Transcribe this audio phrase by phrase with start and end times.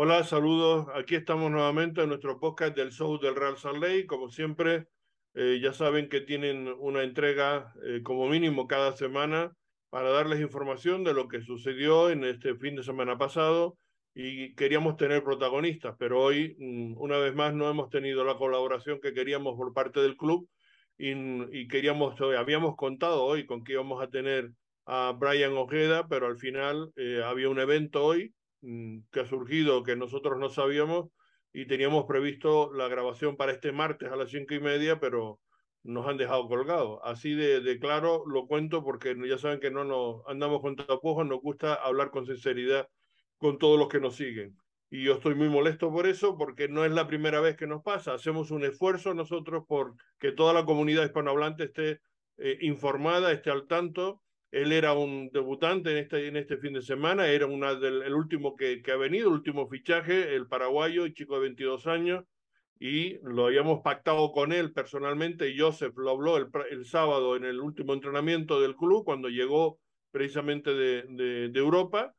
[0.00, 0.86] Hola, saludos.
[0.94, 4.06] Aquí estamos nuevamente en nuestro podcast del show del Real Salt Lake.
[4.06, 4.86] Como siempre,
[5.34, 9.52] eh, ya saben que tienen una entrega eh, como mínimo cada semana
[9.90, 13.76] para darles información de lo que sucedió en este fin de semana pasado
[14.14, 19.00] y queríamos tener protagonistas, pero hoy, mm, una vez más, no hemos tenido la colaboración
[19.00, 20.48] que queríamos por parte del club
[20.96, 21.10] y,
[21.58, 24.52] y queríamos, habíamos contado hoy con que íbamos a tener
[24.86, 29.82] a Brian Ojeda, pero al final eh, había un evento hoy Mm, que ha surgido
[29.82, 31.10] que nosotros no sabíamos
[31.52, 35.40] y teníamos previsto la grabación para este martes a las cinco y media, pero
[35.82, 37.00] nos han dejado colgados.
[37.04, 41.26] Así de, de, claro lo cuento porque ya saben que no nos andamos con tapujos,
[41.26, 42.88] nos gusta hablar con sinceridad
[43.38, 44.56] con todos los que nos siguen.
[44.90, 47.82] Y yo estoy muy molesto por eso, porque no es la primera vez que nos
[47.82, 48.14] pasa.
[48.14, 52.00] Hacemos un esfuerzo nosotros por que toda la comunidad hispanohablante esté
[52.38, 56.82] eh, informada, esté al tanto él era un debutante en este, en este fin de
[56.82, 61.14] semana, era una del, el último que, ha venido, el último fichaje, el paraguayo, el
[61.14, 62.24] chico de 22 años,
[62.80, 65.54] y lo habíamos pactado con él personalmente.
[65.58, 69.78] Joseph lo habló el, sábado en el último entrenamiento del club, cuando llegó
[70.10, 72.14] precisamente de, de, de Europa.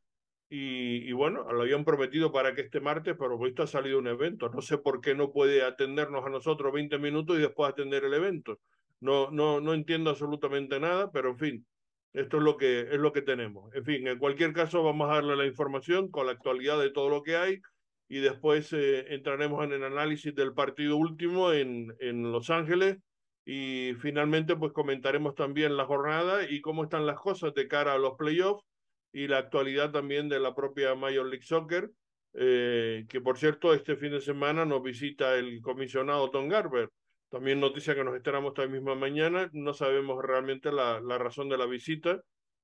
[0.52, 4.08] Y, y, bueno, lo habían prometido para que este martes, pero esto ha salido un
[4.08, 4.50] evento.
[4.50, 8.14] No sé por qué no puede atendernos a nosotros 20 minutos y después atender el
[8.16, 8.60] evento.
[9.00, 11.66] No, no, no entiendo absolutamente nada, pero en fin,
[12.14, 13.74] esto es lo que es lo que tenemos.
[13.76, 17.10] En fin, en cualquier caso vamos a darle la información con la actualidad de todo
[17.10, 17.62] lo que hay
[18.08, 22.98] y después eh, entraremos en el análisis del partido último en, en Los Ángeles
[23.46, 28.00] y finalmente pues comentaremos también la jornada y cómo están las cosas de cara a
[28.00, 28.64] los playoffs
[29.12, 31.92] y la actualidad también de la propia Major League Soccer,
[32.34, 36.90] eh, que por cierto este fin de semana nos visita el comisionado Tom Garber
[37.30, 39.50] también noticia que nos esperamos esta misma mañana.
[39.54, 42.22] No sabemos realmente la, la razón de la visita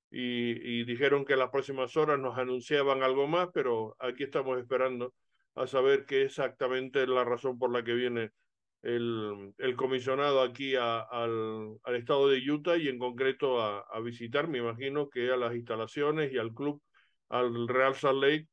[0.09, 5.13] y, y, dijeron que las próximas horas nos anunciaban algo más, pero aquí estamos esperando
[5.55, 8.31] a saber qué exactamente la razón por la que viene
[8.81, 13.99] el, el comisionado aquí a, al, al, estado de Utah y en concreto a, a,
[13.99, 16.81] visitar, me imagino que a las instalaciones y al club,
[17.29, 18.47] al Real Salt Lake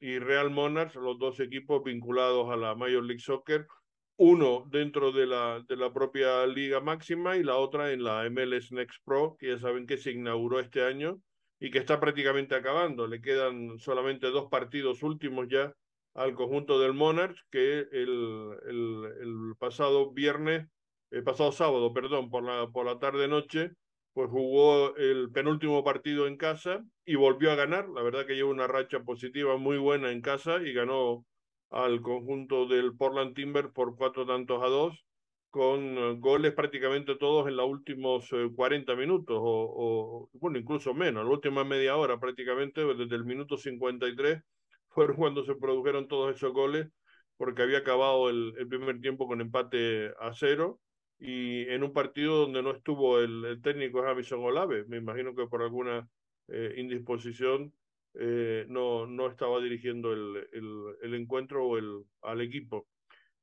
[0.00, 3.66] y Real Monarchs, los dos equipos vinculados a la Major League Soccer
[4.16, 8.72] uno dentro de la, de la propia liga máxima y la otra en la MLS
[8.72, 11.20] Next Pro, que ya saben que se inauguró este año
[11.58, 13.06] y que está prácticamente acabando.
[13.06, 15.72] Le quedan solamente dos partidos últimos ya
[16.14, 20.66] al conjunto del Monarchs, que el, el, el pasado viernes,
[21.10, 23.72] el pasado sábado, perdón, por la, por la tarde-noche,
[24.14, 27.86] pues jugó el penúltimo partido en casa y volvió a ganar.
[27.90, 31.26] La verdad que lleva una racha positiva muy buena en casa y ganó
[31.70, 35.04] al conjunto del Portland Timber por cuatro tantos a dos,
[35.50, 41.24] con eh, goles prácticamente todos en los últimos 40 eh, minutos, o, bueno, incluso menos,
[41.24, 44.42] la última media hora prácticamente, desde el minuto 53,
[44.88, 46.88] fueron cuando se produjeron todos esos goles,
[47.36, 50.80] porque había acabado el, el primer tiempo con empate a cero,
[51.18, 55.46] y en un partido donde no estuvo el, el técnico Jamison Olave, me imagino que
[55.46, 56.08] por alguna
[56.48, 57.72] eh, indisposición
[58.18, 60.48] eh, no, no estaba dirigiendo el,
[61.02, 62.88] el, encuentro o el, al equipo.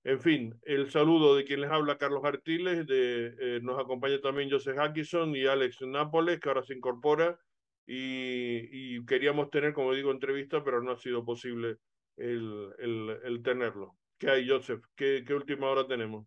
[0.04, 4.50] En fin, el saludo de quien les habla, Carlos Artiles, de, eh, nos acompaña también
[4.50, 7.40] Joseph Hackison y Alex Nápoles, que ahora se incorpora,
[7.86, 11.78] y, y, queríamos tener, como digo, entrevista, pero no ha sido posible
[12.18, 13.96] el, el, el tenerlo.
[14.18, 14.84] ¿Qué hay, Joseph?
[14.96, 16.26] ¿Qué, ¿Qué, última hora tenemos?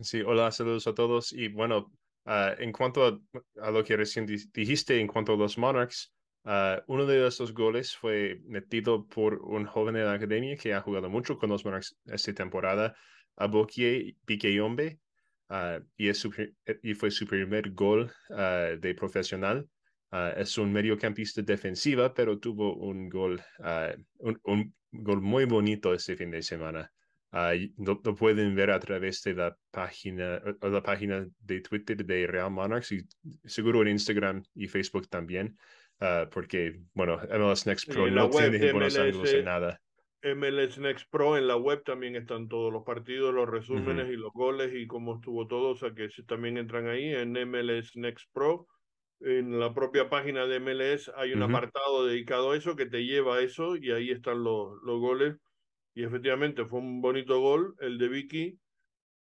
[0.00, 1.32] Sí, hola, saludos a todos.
[1.32, 1.92] Y bueno,
[2.24, 3.20] uh, en cuanto a,
[3.60, 6.12] a, lo que recién dijiste, en cuanto a los Monarchs,
[6.44, 10.80] Uh, uno de esos goles fue metido por un joven de la academia que ha
[10.80, 12.96] jugado mucho con los Monarchs esta temporada,
[13.36, 14.98] Abokie Piqueyombe,
[15.50, 16.32] uh, y, es su,
[16.82, 19.68] y fue su primer gol uh, de profesional.
[20.36, 23.40] es un mediocampista defensiva, pero tuvo un gol,
[24.18, 26.92] un, un, gol muy bonito este fin de semana.
[27.78, 32.50] Lo, lo, pueden ver a través de la página, la página de Twitter de Real
[32.50, 33.00] Monarchs y
[33.44, 35.56] seguro en Instagram y Facebook también.
[36.02, 39.80] Uh, porque, bueno, MLS Next Pro no tiene buenos ángulos en nada.
[40.24, 44.14] MLS Next Pro en la web también están todos los partidos, los resúmenes uh -huh.
[44.14, 47.96] y los goles y cómo estuvo todo, o sea que también entran ahí en MLS
[47.96, 48.66] Next Pro.
[49.20, 51.50] En la propia página de MLS hay un uh -huh.
[51.50, 55.36] apartado dedicado a eso que te lleva a eso y ahí están los, los goles.
[55.94, 58.58] Y efectivamente fue un bonito gol el de Vicky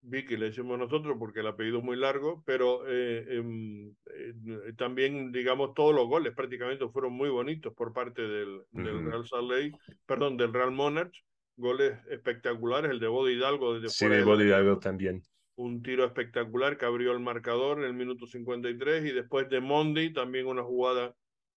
[0.07, 5.31] Vicky le decimos nosotros porque el apellido es muy largo, pero eh, eh, eh, también,
[5.31, 9.05] digamos, todos los goles prácticamente fueron muy bonitos por parte del, uh -huh.
[9.05, 9.75] Real Salt
[10.05, 11.13] perdón, del Real Monarch,
[11.57, 15.21] goles espectaculares, el de Bode Hidalgo desde sí, de Bode Hidalgo también.
[15.55, 20.13] Un tiro espectacular que abrió el marcador en el minuto 53 y después de Monday
[20.13, 21.15] también una jugada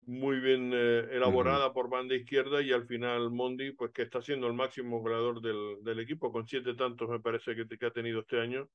[0.08, 4.48] muy bien eh, elaborada por banda izquierda y al final Mondi, pues que está siendo
[4.48, 8.22] el máximo goleador del, del equipo, con siete tantos me parece que, que ha tenido
[8.22, 8.70] este año.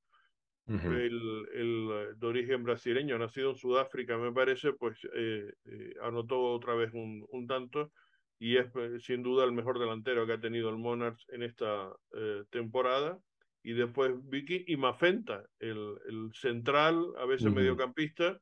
[0.68, 6.74] el, el, de origen brasileño, nacido en Sudáfrica, me parece, pues eh, eh, anotó otra
[6.74, 7.90] vez un, un tanto
[8.38, 11.92] y es pues, sin duda el mejor delantero que ha tenido el Monarchs en esta
[12.14, 13.18] eh, temporada.
[13.64, 17.56] Y después Vicky y Mafenta, el, el central, a veces uh -huh.
[17.56, 18.40] mediocampista,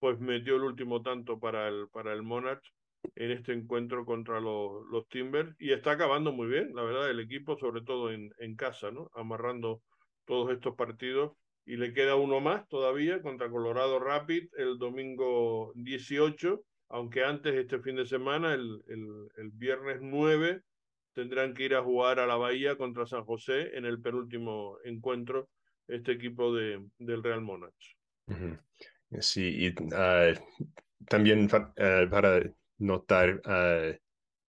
[0.00, 2.72] pues metió el último tanto para el, para el Monarchs
[3.14, 7.20] en este encuentro contra los, los Timbers y está acabando muy bien, la verdad, el
[7.20, 9.10] equipo, sobre todo en, en casa, ¿no?
[9.14, 9.82] Amarrando
[10.24, 11.32] todos estos partidos
[11.64, 17.78] y le queda uno más todavía contra Colorado Rapid el domingo 18 aunque antes este
[17.78, 20.60] fin de semana, el, el, el, viernes 9,
[21.12, 25.48] tendrán que ir a jugar a la Bahía contra San José en el penúltimo encuentro,
[25.86, 27.96] este equipo de, del Real Monarchs.
[28.26, 28.58] -huh.
[29.18, 30.34] Sí, y uh,
[31.06, 32.42] también uh, para
[32.78, 33.96] notar uh,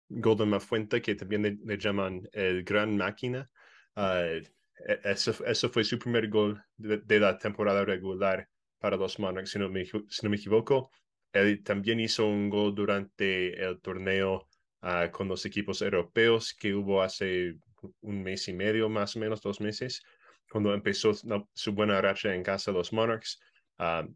[0.09, 3.49] Golden Mafuente, que también le, le, llaman el Gran Máquina,
[5.03, 8.47] eso, eso, fue su primer gol de, de, la temporada regular
[8.79, 10.89] para los Monarchs, si no me, si no me equivoco
[11.33, 14.47] él también hizo un gol durante el torneo
[14.81, 17.55] uh, con los equipos europeos que hubo hace
[18.01, 20.01] un mes y medio, más o menos dos meses,
[20.49, 21.11] cuando empezó
[21.53, 23.39] su buena racha en casa de los Monarchs.
[23.77, 24.11] Uh,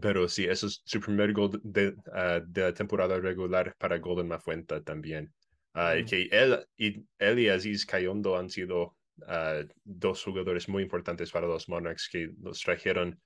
[0.00, 4.28] pero sí, eso es su primer gol de, uh, de la temporada regular para Golden
[4.28, 5.32] Mafuenta también.
[5.74, 6.04] Mm.
[6.04, 8.96] Que él y, él y Aziz Kayondo han sido
[9.84, 13.20] dos jugadores muy importantes para los Monarchs que los trajeron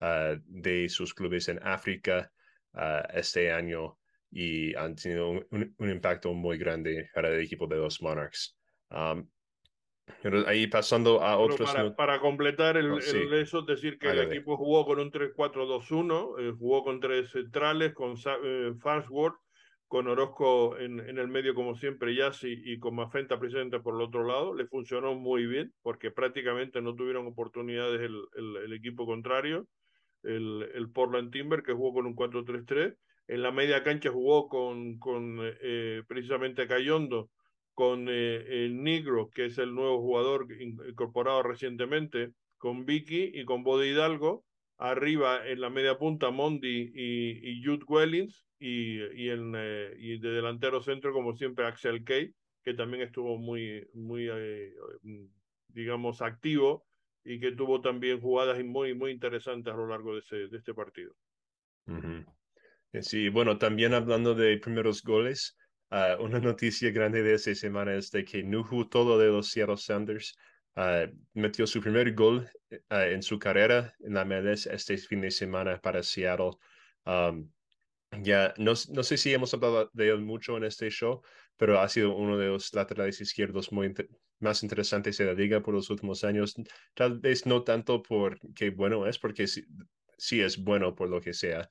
[0.00, 2.32] uh, de sus clubes en África
[2.74, 3.98] uh, este año
[4.30, 8.56] y han tenido un, un, impacto muy grande para el equipo de los Monarchs.
[8.90, 9.28] Um,
[10.46, 11.72] ahí pasando a otros.
[11.72, 13.16] Para, para, completar el, oh, sí.
[13.16, 17.92] el, eso, decir que el equipo jugó con un 3-4-2-1, eh, jugó con tres centrales,
[17.94, 18.14] con
[18.44, 19.36] eh, Farnsworth,
[19.86, 24.00] con Orozco en, en, el medio, como siempre, Yassi y con Mafenta presente por el
[24.02, 24.54] otro lado.
[24.54, 29.66] Le funcionó muy bien porque prácticamente no tuvieron oportunidades el, el, el equipo contrario
[30.22, 32.96] el, el Portland Timber, que jugó con un 4-3-3.
[33.28, 37.30] En la media cancha jugó con, con eh, precisamente Cayondo,
[37.74, 43.62] con eh, el Negro, que es el nuevo jugador incorporado recientemente, con Vicky y con
[43.62, 44.44] Bode Hidalgo.
[44.78, 48.46] Arriba en la media punta, Mondi y, y Jude Wellings.
[48.64, 52.32] Y, y, en, eh, y de delantero centro, como siempre, Axel Kay,
[52.62, 54.72] que también estuvo muy, muy eh,
[55.66, 56.86] digamos, activo
[57.24, 60.74] y que tuvo también jugadas muy, muy interesantes a lo largo de, ese, de este
[60.74, 61.12] partido.
[61.88, 62.24] Uh -huh.
[63.00, 65.58] Sí, bueno, también hablando de primeros goles,
[65.92, 69.76] uh, una noticia grande de esta semana es de que Nuhu Todo de los Seattle
[69.76, 70.36] Sanders
[70.76, 75.30] uh, metió su primer gol uh, en su carrera en la MLS este fin de
[75.30, 76.52] semana para Seattle.
[78.20, 81.22] Ya, no, no sé si hemos hablado de él mucho en este show,
[81.56, 83.70] pero ha sido uno de los laterales izquierdos
[84.38, 86.54] más interesantes de la liga por los últimos años.
[86.92, 89.64] Tal vez no tanto por qué bueno es, porque sí,
[90.18, 91.70] sí es bueno por lo que sea,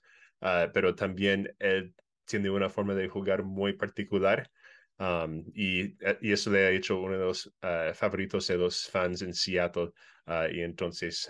[0.73, 1.93] pero también él
[2.31, 4.49] tiene una forma de jugar muy particular.
[4.97, 9.21] Um, y, y, eso le ha hecho uno de los uh, favoritos de los fans
[9.21, 9.91] en Seattle.
[10.27, 11.29] Uh, y entonces,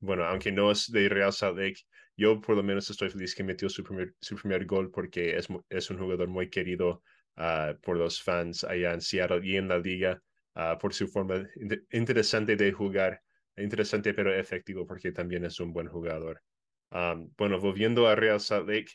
[0.00, 1.82] bueno, aunque no es de Real Salt Lake,
[2.16, 5.48] yo por lo menos estoy feliz que metió su primer, su primer gol porque es,
[5.68, 7.02] es un jugador muy querido
[7.36, 10.22] uh, por los fans allá en Seattle y en la liga
[10.54, 11.46] uh, por su forma
[11.90, 13.22] interesante de jugar,
[13.56, 16.42] interesante pero efectivo porque también es un buen jugador.
[16.90, 18.92] Um, bueno, volviendo a Real Salt Lake,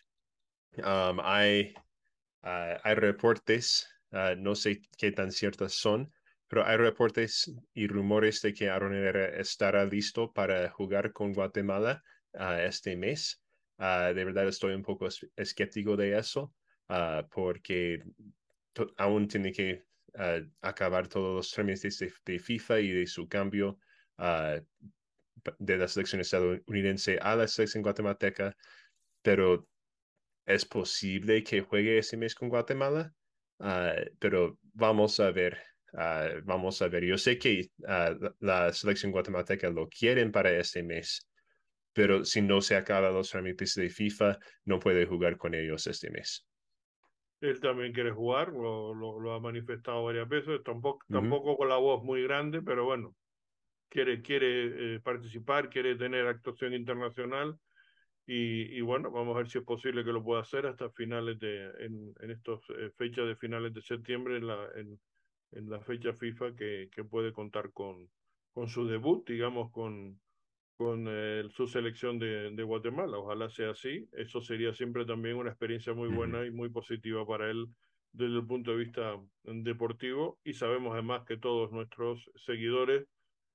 [0.77, 1.74] um, hay,
[2.44, 3.88] uh, hay reportes,
[4.38, 6.10] no sé qué tan ciertas son,
[6.48, 12.03] pero hay reportes y rumores de que Aaron Herrera estará listo para jugar con Guatemala
[12.34, 13.41] uh, este mes.
[13.77, 16.53] Uh, de verdad estoy un poco escéptico de eso,
[16.89, 18.03] uh, porque
[18.98, 19.84] aún tiene que
[20.62, 23.77] acabar todos los trámites de, de, FIFA y de su cambio
[25.60, 28.55] de la selección estadounidense a la selección guatemalteca,
[29.22, 29.67] pero
[30.45, 33.11] es posible que juegue ese mes con Guatemala,
[34.19, 35.57] pero vamos a ver.
[35.93, 40.83] Uh, vamos a ver, yo sé que uh, la, selección guatemalteca lo quieren para este
[40.83, 41.25] mes,
[41.93, 46.09] pero si no se acaba los trámites de FIFA, no puede jugar con ellos este
[46.09, 46.45] mes.
[47.39, 51.21] Él también quiere jugar, lo, lo, lo ha manifestado varias veces, tampoco, uh -huh.
[51.21, 53.15] tampoco con la voz muy grande, pero bueno,
[53.87, 57.57] quiere, quiere eh, participar, quiere tener actuación internacional
[58.25, 61.39] y, y, bueno, vamos a ver si es posible que lo pueda hacer hasta finales
[61.39, 65.00] de, en, en estas eh, fechas de finales de septiembre, en la, en,
[65.51, 68.10] en la fecha FIFA que, que puede contar con,
[68.51, 70.20] con su debut, digamos, con,
[70.77, 71.08] con
[71.51, 73.17] su selección de, de, Guatemala.
[73.17, 74.08] Ojalá sea así.
[74.12, 77.67] Eso sería siempre también una experiencia muy buena y muy positiva para él
[78.12, 80.39] desde el punto de vista deportivo.
[80.44, 83.05] Y sabemos además que todos nuestros seguidores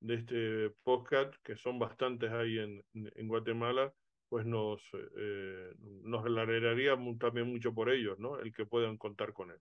[0.01, 3.93] de este podcast, que son bastantes ahí en, en Guatemala,
[4.31, 4.81] pues nos,
[5.19, 8.39] eh, nos alegraría también mucho por ellos, ¿no?
[8.39, 9.59] El que puedan contar con él.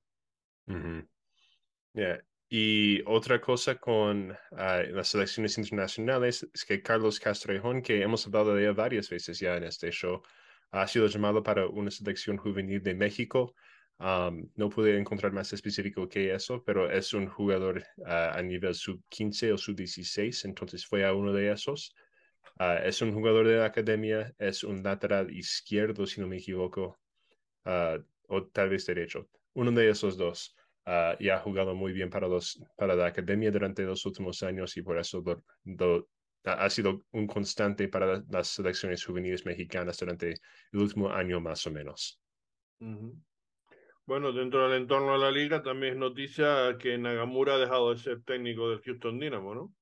[2.51, 8.53] Y otra cosa con ah, las selecciones internacionales es que Carlos Castrejón, que hemos hablado
[8.53, 10.21] de él varias veces ya en este show,
[10.71, 13.55] ha sido llamado para una selección juvenil de México.
[13.99, 19.53] no pude encontrar más específico que eso, pero es un jugador ah, a nivel sub-15
[19.53, 21.95] o sub-16, entonces fue a uno de esos.
[22.59, 26.99] Ah, es un jugador de la academia, es un lateral izquierdo, si no me equivoco,
[27.65, 27.97] ah,
[28.27, 29.29] o tal vez derecho.
[29.53, 30.55] Uno de esos dos.
[30.85, 34.75] Uh, y ha jugado muy bien para, los, para la academia durante los últimos años
[34.75, 35.23] y por eso
[36.45, 40.31] ha sido un constante para las selecciones juveniles mexicanas durante
[40.71, 42.19] el último año más o menos.
[44.05, 47.99] Bueno, dentro del entorno de la liga también es noticia que Nagamura ha dejado de
[47.99, 49.75] ser técnico del Houston Dynamo, ¿no?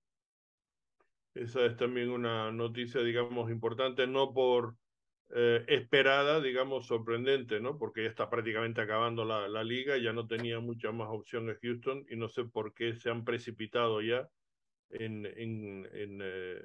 [1.37, 4.75] Esa es también una noticia, digamos, importante, no por
[5.29, 7.77] eh, esperada, digamos, sorprendente, ¿no?
[7.77, 11.57] Porque ya está prácticamente acabando la, la liga, ya no tenía mucha más opción en
[11.61, 14.27] Houston y no sé por qué se han precipitado ya
[14.89, 16.61] en, en, en, eh,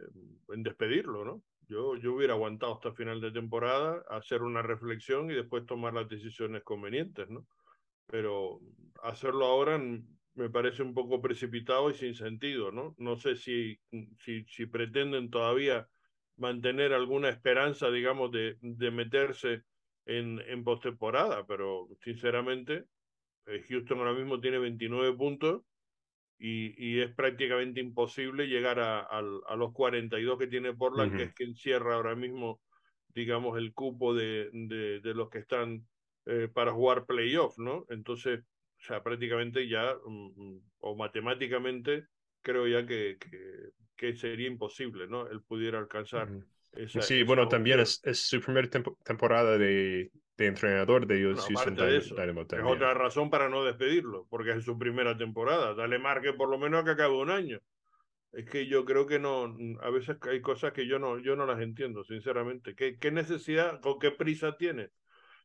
[0.48, 1.42] despedirlo, ¿no?
[1.68, 6.08] Yo, yo hubiera aguantado hasta final de temporada, hacer una reflexión y después tomar las
[6.08, 7.46] decisiones convenientes, ¿no?
[8.06, 8.60] Pero
[9.02, 9.78] hacerlo ahora
[10.34, 12.94] me parece un poco precipitado y sin sentido, ¿no?
[12.98, 13.78] No sé si,
[14.18, 15.88] si, si pretenden todavía
[16.36, 19.62] mantener alguna esperanza, digamos, de, de meterse
[20.06, 22.86] en, en postemporada, pero sinceramente,
[23.46, 25.62] eh, Houston ahora mismo tiene 29 puntos
[26.38, 31.24] y, y es prácticamente imposible llegar a, a, a, los 42 que tiene Portland, que
[31.24, 32.60] es quien cierra ahora mismo,
[33.08, 35.86] digamos, el cupo de, de, de los que están
[36.24, 37.84] eh, para jugar playoff, ¿no?
[37.90, 38.44] Entonces,
[38.82, 42.06] o sea, prácticamente ya, mm, o matemáticamente,
[42.40, 45.28] creo ya que, que, que, sería imposible, ¿no?
[45.28, 46.28] Él pudiera alcanzar.
[46.72, 51.18] esa, sí, esa bueno, también es, es, su primera temp temporada de, de, entrenador de
[51.18, 51.48] ellos.
[51.48, 55.74] No, de eso, Dynamo es otra razón para no despedirlo, porque es su primera temporada.
[55.74, 57.60] Dale marque por lo menos a que acabe un año.
[58.32, 61.46] Es que yo creo que no, a veces hay cosas que yo no, yo no
[61.46, 62.74] las entiendo, sinceramente.
[62.74, 64.90] ¿Qué, qué necesidad, con qué prisa tiene?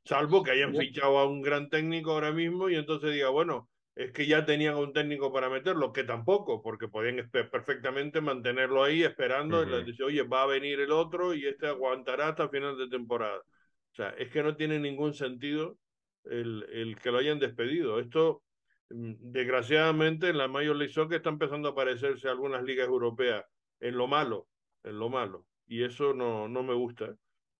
[0.03, 4.11] Salvo que hayan fichado a un gran técnico ahora mismo y entonces diga, bueno, es
[4.11, 9.59] que ya tenían un técnico para meterlo, que tampoco, porque podían perfectamente mantenerlo ahí esperando,
[9.59, 9.67] uh -huh.
[9.67, 12.89] y les dice, oye, va a venir el otro y este aguantará hasta final de
[12.89, 13.39] temporada.
[13.39, 15.77] O sea, es que no tiene ningún sentido
[16.25, 17.99] el, el que lo hayan despedido.
[17.99, 18.43] Esto,
[18.91, 23.43] mm, desgraciadamente, en la Major League Soccer está empezando a aparecerse algunas ligas europeas
[23.79, 24.47] en lo malo,
[24.83, 27.15] en lo malo, y eso no, no me gusta.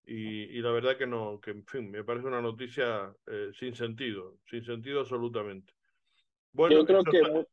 [0.10, 3.76] Y, y, la verdad que no, que en fin, me parece una noticia eh, sin
[3.76, 5.74] sentido, sin sentido absolutamente.
[6.54, 7.46] Bueno, yo creo que, está...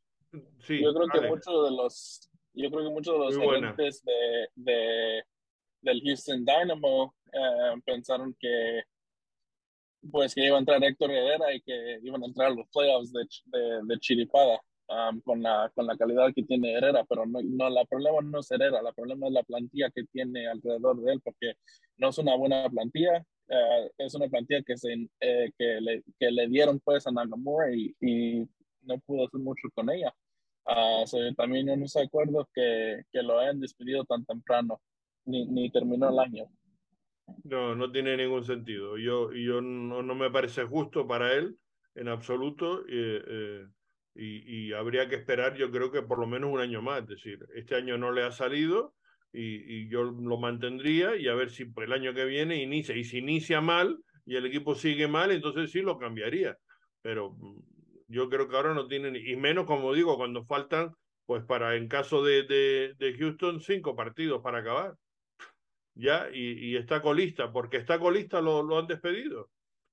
[0.60, 4.48] sí, yo creo que muchos de los, yo creo que muchos de los gerentes de,
[4.54, 5.24] de,
[5.80, 8.84] del Houston Dynamo eh, pensaron que
[10.12, 13.26] pues que iba a entrar Héctor Herrera y que iban a entrar los playoffs de,
[13.46, 14.60] de, de Chiripada
[14.94, 18.40] um, con, la, con la calidad que tiene Herrera, pero no, no, la problema no
[18.40, 21.54] es Herrera, la problema es la plantilla que tiene alrededor de él, porque
[21.98, 26.30] no es una buena plantilla, uh, es una plantilla que, se, eh, que, le, que
[26.30, 28.46] le dieron pues a Nagamura y, y
[28.82, 30.12] no pudo hacer mucho con ella.
[30.66, 34.80] Uh, so, también no estoy de acuerdo que, que lo hayan despedido tan temprano,
[35.26, 36.44] ni, ni terminó el año.
[37.44, 38.98] No, no tiene ningún sentido.
[38.98, 41.56] Yo, yo no, no me parece justo para él
[41.94, 42.80] en absoluto.
[42.86, 43.66] Eh, eh,
[44.14, 47.02] y, habría que esperar, yo creo que por lo menos un año más.
[47.02, 48.94] Es decir, este año no le ha salido
[49.32, 52.96] y, yo lo mantendría y a ver si el año que viene inicia.
[52.96, 56.56] Y si inicia mal y el equipo sigue mal, entonces sí lo cambiaría.
[57.02, 57.58] Pero mm,
[58.08, 60.92] yo creo que ahora no tienen, y menos como digo, cuando faltan,
[61.26, 64.94] pues para en caso de, de, de Houston, cinco partidos para acabar.
[65.96, 69.48] Ya, y, y, está colista, porque está colista lo, lo, han despedido.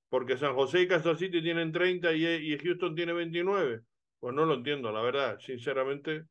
[0.09, 3.81] Porque San José y Kansas City tienen 30 y, y Houston tiene 29.
[4.21, 5.39] Pues no lo entiendo, la verdad.
[5.39, 6.25] Sinceramente,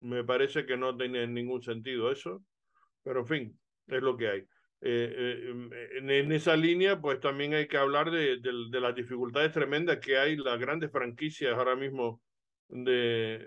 [0.00, 2.44] me parece que no tiene ningún sentido eso.
[3.02, 4.40] Pero en fin, es lo que hay.
[4.82, 9.52] Eh, eh, en, en, esa línea, pues también hay que hablar de, de, las dificultades
[9.52, 12.22] tremendas que hay, las grandes franquicias ahora mismo
[12.68, 13.44] de,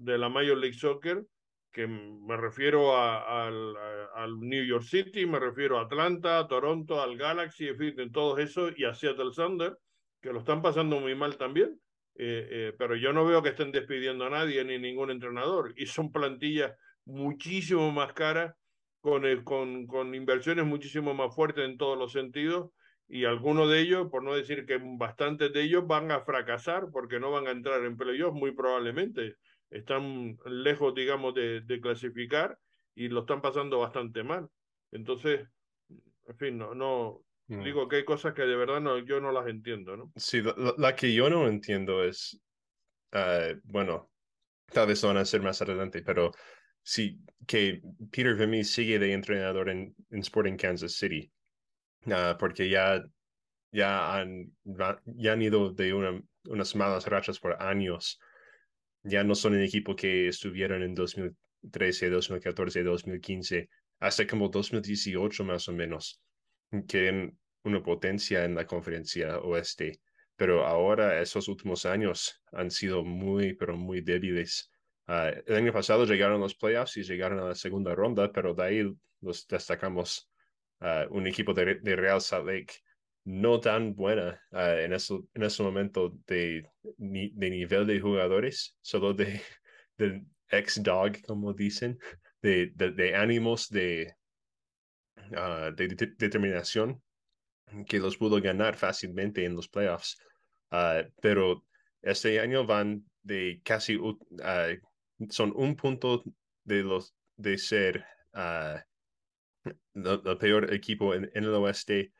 [0.00, 1.24] de la Major League Soccer,
[1.70, 3.74] que me refiero a, al,
[4.14, 8.12] al, New York City, me refiero a Atlanta, a Toronto, al Galaxy, en fin, en
[8.12, 9.78] todo eso, y a Seattle Thunder,
[10.20, 11.81] que lo están pasando muy mal también.
[12.14, 15.86] Eh, eh, pero yo no veo que estén despidiendo a nadie ni ningún entrenador, y
[15.86, 16.72] son plantillas
[17.04, 18.54] muchísimo más caras
[19.00, 22.70] con, con, con inversiones muchísimo más fuertes en todos los sentidos
[23.08, 27.20] y algunos de ellos, por no decir que bastantes de ellos van a fracasar porque
[27.20, 29.36] no van a entrar en playoffs muy probablemente.
[29.68, 32.58] Están lejos, digamos, de, clasificar
[32.94, 34.48] y lo están pasando bastante mal.
[34.92, 35.46] Entonces,
[36.26, 37.64] en fin, no mm.
[37.64, 40.12] digo que hay cosas que de verdad no, yo no las entiendo, ¿no?
[40.16, 40.42] Sí,
[40.78, 42.40] la, que yo no entiendo es,
[43.12, 44.10] uh, bueno,
[44.72, 46.32] tal vez van a ser más adelante, pero
[46.82, 47.80] sí, que
[48.10, 51.30] Peter Vimy sigue de entrenador en, en Sporting Kansas City,
[52.06, 53.02] uh, porque ya,
[53.70, 54.52] ya, han,
[55.04, 58.18] ya han ido de una, unas malas rachas por años.
[59.04, 63.68] Ya no son el equipo que estuvieron en 2013, 2014, 2015
[64.02, 66.20] hasta como 2018 más o menos,
[66.88, 67.32] que
[67.64, 70.00] una potencia en la conferencia oeste.
[70.36, 74.70] Pero ahora esos últimos años han sido muy, pero muy débiles.
[75.06, 78.64] Ah, el año pasado llegaron los playoffs y llegaron a la segunda ronda, pero de
[78.64, 80.30] ahí los destacamos
[80.80, 82.74] uh, un equipo de, de, Real Salt Lake
[83.24, 89.14] no tan buena uh, en, ese, en ese momento de, de nivel de jugadores, solo
[89.14, 89.40] de,
[89.98, 91.98] de ex-dog, como dicen,
[92.42, 94.14] de, de, ánimos, de,
[95.36, 97.02] ah, de, determinación,
[97.86, 100.18] que los pudo ganar fácilmente en los playoffs.
[100.70, 101.64] Ah, pero
[102.00, 103.98] este año van de casi,
[104.42, 104.68] ah,
[105.30, 106.22] son un punto
[106.64, 108.04] de los de ser
[109.94, 112.12] el, peor equipo en, el oeste.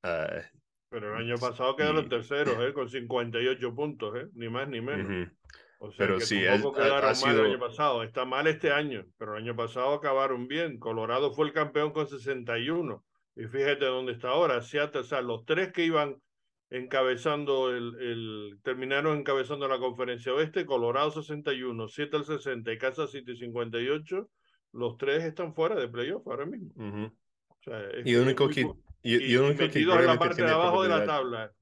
[0.00, 2.72] pero el año pasado quedaron terceros, ¿eh?
[2.72, 4.28] con 58 puntos, ¿eh?
[4.34, 5.28] ni más ni menos.
[5.82, 8.02] O sea, pero que sí, tampoco quedaron mal el año pasado.
[8.02, 10.78] Está mal este año, pero el año pasado acabaron bien.
[10.78, 13.02] Colorado fue el campeón con 61.
[13.36, 14.60] Y fíjate dónde está ahora.
[14.60, 16.20] Seattle, o sea, los tres que iban
[16.68, 23.34] encabezando el, el, terminaron encabezando la conferencia oeste, Colorado 61, Seattle 60 y Kansas City
[23.34, 24.28] 58,
[24.72, 26.72] los tres están fuera de playoff ahora mismo.
[27.48, 28.68] o sea, y el único que
[29.02, 31.52] y, y, único que en la parte de abajo de la tabla.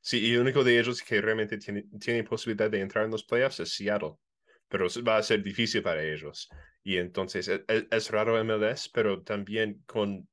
[0.00, 3.24] Sí, y el único de ellos que realmente tiene, tiene posibilidad de entrar en los
[3.24, 4.14] playoffs es Seattle,
[4.68, 6.48] pero va a ser difícil para ellos.
[6.82, 10.28] Y entonces es, e, es raro MLS, pero también con,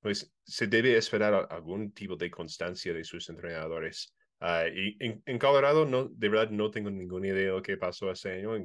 [0.00, 4.14] pues se debe esperar algún tipo de constancia de sus entrenadores.
[4.40, 7.76] Uh, y en, en, Colorado, no, de verdad, no tengo ninguna idea de lo que
[7.76, 8.64] pasó este año en,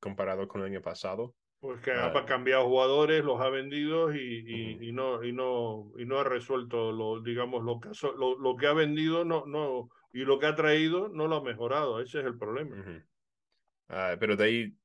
[0.00, 1.34] comparado con el año pasado.
[1.64, 6.18] Pues que ha cambiado jugadores, los ha vendido y, y, no, y, no, y no
[6.18, 10.38] ha resuelto, lo, digamos, lo que, lo, lo, que ha vendido no, no, y lo
[10.38, 12.02] que ha traído no lo ha mejorado.
[12.02, 12.76] Ese es el problema.
[13.88, 14.76] Ah, pero de ahí,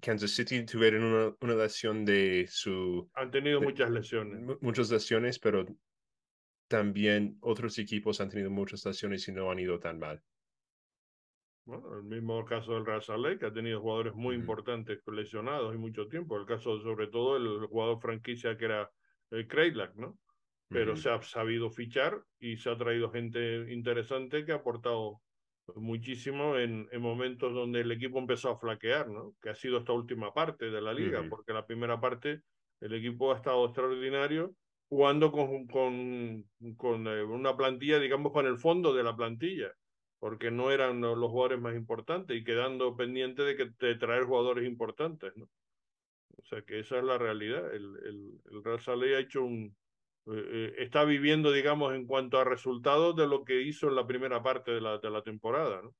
[0.00, 3.06] Kansas City tuvieron una, una, lesión de su...
[3.16, 4.58] Han tenido muchas lesiones.
[4.62, 5.66] Muchas lesiones, pero
[6.68, 10.22] también otros equipos han tenido muchas lesiones y no han ido tan mal.
[11.66, 15.78] Bueno, el mismo caso del Real Salt que ha tenido jugadores muy importantes lesionados y
[15.78, 16.36] mucho tiempo.
[16.36, 18.90] El caso, sobre todo, el jugador franquicia que era
[19.30, 20.18] el Kreilak, ¿no?
[20.68, 25.20] Pero se ha sabido fichar y se ha traído gente interesante que ha aportado
[25.76, 29.34] muchísimo en, en, momentos donde el equipo empezó a flaquear, ¿no?
[29.40, 32.42] Que ha sido esta última parte de la liga, porque la primera parte
[32.80, 34.54] el equipo ha estado extraordinario
[34.88, 36.44] jugando con, con,
[36.76, 39.72] con eh, una plantilla, digamos, con el fondo de la plantilla
[40.24, 44.66] porque no eran los jugadores más importantes y quedando pendiente de, que, de traer jugadores
[44.66, 45.50] importantes, ¿no?
[46.38, 47.74] O sea que esa es la realidad.
[47.74, 49.76] El, el, el Real Salé ha hecho un...
[50.24, 54.06] Eh, eh, está viviendo, digamos, en cuanto a resultados de lo que hizo en la
[54.06, 55.94] primera parte de la, de la temporada, ¿no?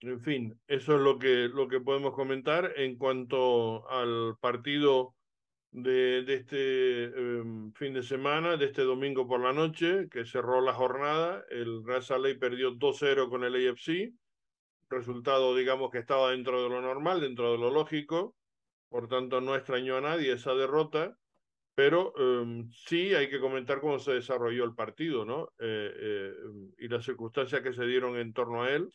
[0.00, 5.17] En fin, eso es lo que, lo que podemos comentar en cuanto al partido
[5.82, 10.72] de, este em, fin de semana, de este domingo por la noche, que cerró la
[10.72, 11.44] jornada.
[11.50, 14.12] El Real Salt perdió 2-0 con el AFC.
[14.90, 18.36] Resultado, digamos, que estaba dentro de lo normal, dentro de lo lógico.
[18.88, 21.16] Por tanto, no extrañó a nadie esa derrota.
[21.74, 25.52] Pero em, sí hay que comentar cómo se desarrolló el partido, ¿no?
[25.58, 26.34] Eh, eh,
[26.78, 28.90] y las circunstancias que se dieron en torno a él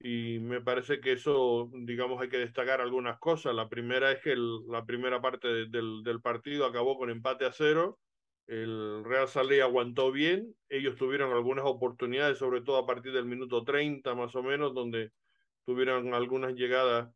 [0.00, 3.54] y me parece que eso, digamos, hay que destacar algunas cosas.
[3.54, 7.98] La primera es que la primera parte del, del, partido acabó con empate a cero.
[8.46, 10.54] El Real Salé aguantó bien.
[10.68, 15.10] Ellos tuvieron algunas oportunidades, sobre todo a partir del minuto 30 más o menos, donde
[15.64, 17.10] tuvieron algunas llegadas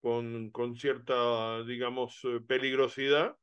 [0.00, 3.36] con, con cierta, digamos, eh, peligrosidad.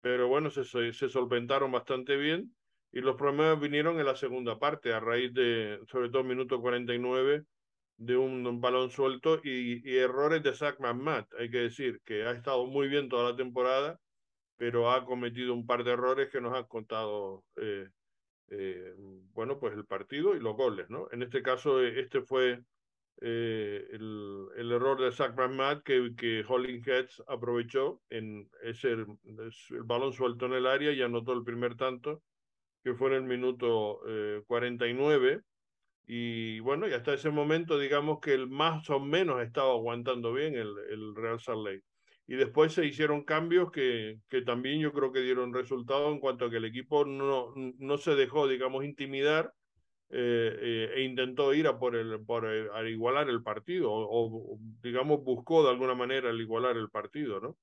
[0.00, 2.54] Pero bueno, se, se solventaron bastante bien.
[2.92, 7.44] Y los problemas vinieron en la segunda parte, a raíz de, sobre todo, minuto 49
[7.98, 11.32] de un, balón suelto y, errores de Zach McMatt.
[11.38, 14.00] Hay que decir que ha estado muy bien toda la temporada,
[14.56, 17.88] pero ha cometido un par de errores que nos han contado, eh,
[18.48, 18.94] eh,
[19.32, 21.08] bueno, pues el partido y los goles, ¿no?
[21.12, 22.62] En este caso, este fue
[23.22, 29.06] eh, el, el, error de Zach McMahon que, que Heads aprovechó en ese el,
[29.84, 32.22] balón suelto en el área y anotó el primer tanto
[32.84, 34.00] que fue en el minuto
[34.46, 35.42] 49
[36.06, 40.54] y bueno y hasta ese momento digamos que el más o menos estaba aguantando bien
[40.54, 41.84] el, el Real Salt Lake
[42.28, 46.46] y después se hicieron cambios que, que también yo creo que dieron resultado en cuanto
[46.46, 49.52] a que el equipo no, no se dejó, digamos, intimidar
[50.08, 55.22] eh, eh, e intentó ir a por el, por a igualar el partido, o, digamos,
[55.22, 57.56] buscó de alguna manera el igualar el partido, ¿no?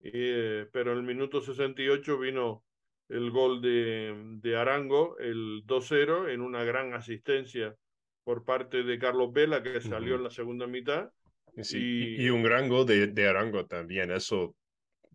[0.00, 2.64] Eh, pero en el minuto 68 vino
[3.08, 7.76] el gol de, de Arango, el 2-0, en una gran asistencia
[8.24, 11.10] por parte de Carlos Vela, que salió en la segunda mitad
[11.56, 14.56] y, un gran gol de, de, Arango también, eso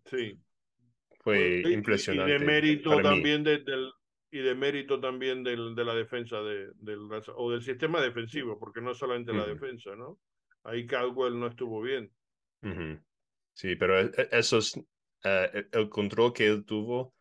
[0.06, 0.38] sí.
[1.20, 2.34] fue impresionante.
[2.34, 3.90] Y de mérito también de, del,
[4.30, 7.00] y de mérito también del, de la defensa de, del,
[7.36, 10.18] o del sistema defensivo, porque no solamente la defensa, ¿no?
[10.62, 12.10] Ahí Caldwell no estuvo bien.
[13.52, 14.80] Sí, pero e, e, eso es
[15.24, 17.14] eh, el control que él tuvo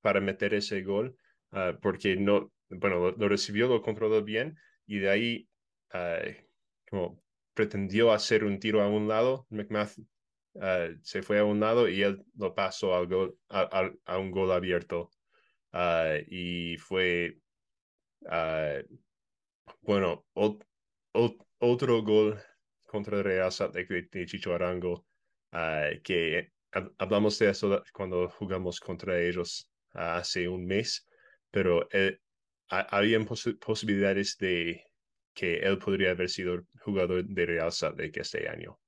[0.00, 1.16] para meter ese gol,
[1.52, 5.48] ah, porque no, bueno, lo, recibió, lo controló bien y de ahí
[6.88, 7.22] como
[7.54, 9.96] pretendió hacer un tiro a un lado, McMath
[11.02, 15.10] se fue a un lado y él lo pasó a, un gol abierto.
[16.28, 17.38] Y fue,
[19.82, 20.24] bueno,
[21.58, 22.40] otro gol
[22.86, 25.06] contra Real de, de Chicho Arango,
[26.02, 26.52] que
[26.98, 31.06] hablamos de eso cuando jugamos contra ellos hace un mes,
[31.50, 31.88] pero
[32.80, 33.18] eh, había
[33.60, 34.84] posibilidades de
[35.34, 38.78] que él podría haber sido jugador de Real Salt Lake este año.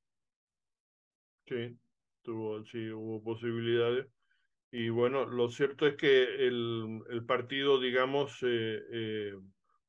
[1.46, 1.76] Sí,
[2.22, 4.06] tuvo, sí, hubo posibilidades.
[4.70, 9.34] Y bueno, lo cierto es que el, el partido, digamos, eh, eh,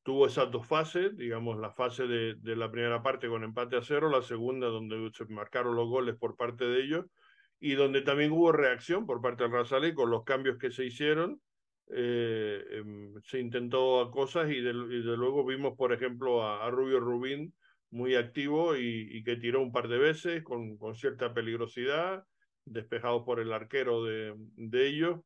[0.04, 3.82] tuvo esas dos fases, digamos, la fase de, de, la primera parte con empate a
[3.82, 7.06] cero, la segunda donde se marcaron los goles por parte de ellos
[7.60, 10.86] y donde también hubo reacción por parte del Real Salt con los cambios que se
[10.86, 11.42] hicieron
[11.90, 17.54] eh, em, se intentó cosas y de, luego vimos, por ejemplo, a, Rubio Rubín
[17.92, 22.26] muy activo y, que tiró un par de veces con, cierta peligrosidad,
[22.66, 25.22] despejado por el arquero de, de ellos,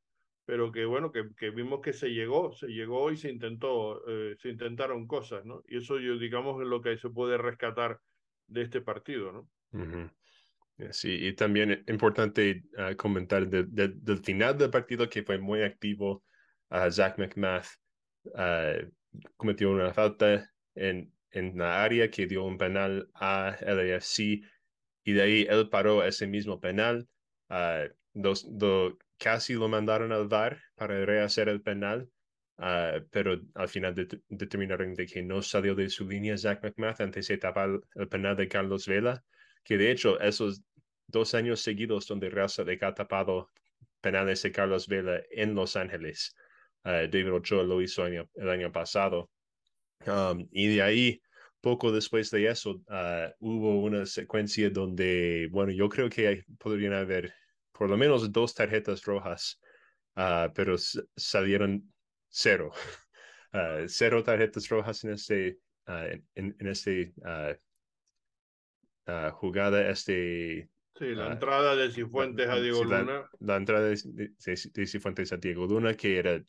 [0.45, 4.49] pero que bueno, que, vimos que se llegó, se llegó y se intentó, eh, se
[4.49, 5.63] intentaron cosas, ¿no?
[5.67, 7.99] Y eso yo digamos es lo que se puede rescatar
[8.47, 10.11] de este partido, ¿no?
[10.91, 16.23] Sí, y también es importante ah, comentar del final del partido que fue muy activo
[16.89, 17.67] Zach McMath
[19.37, 24.41] cometió una falta en, en la área que dio un penal a LAFC
[25.03, 27.07] y de ahí él paró ese mismo penal.
[28.13, 28.47] dos,
[29.17, 32.09] casi lo mandaron al VAR para rehacer el penal,
[33.09, 33.95] pero al final
[34.29, 38.35] determinaron de que no salió de su línea Zach McMath antes de tapar el penal
[38.35, 39.23] de Carlos Vela,
[39.63, 40.61] que de hecho esos
[41.07, 43.49] dos años seguidos donde Real se ha tapado
[43.99, 46.35] penales de Carlos Vela en Los Ángeles.
[46.83, 49.29] Eh, David Ochoa lo hizo el año pasado.
[50.05, 51.21] Um, y de ahí,
[51.61, 57.33] poco después de eso, uh, hubo una secuencia donde, bueno, yo creo que podrían haber
[57.71, 59.59] por lo menos dos tarjetas rojas,
[60.15, 60.75] uh, pero
[61.15, 61.83] salieron
[62.29, 62.71] cero.
[63.53, 67.13] Uh, cero tarjetas rojas en este, en, en, este
[69.33, 70.69] jugada, este
[71.01, 73.27] Sí, la entrada de Cifuentes a Diego Luna.
[73.39, 73.97] La, entrada de,
[74.37, 76.43] de, Cifuentes a Diego Luna, que era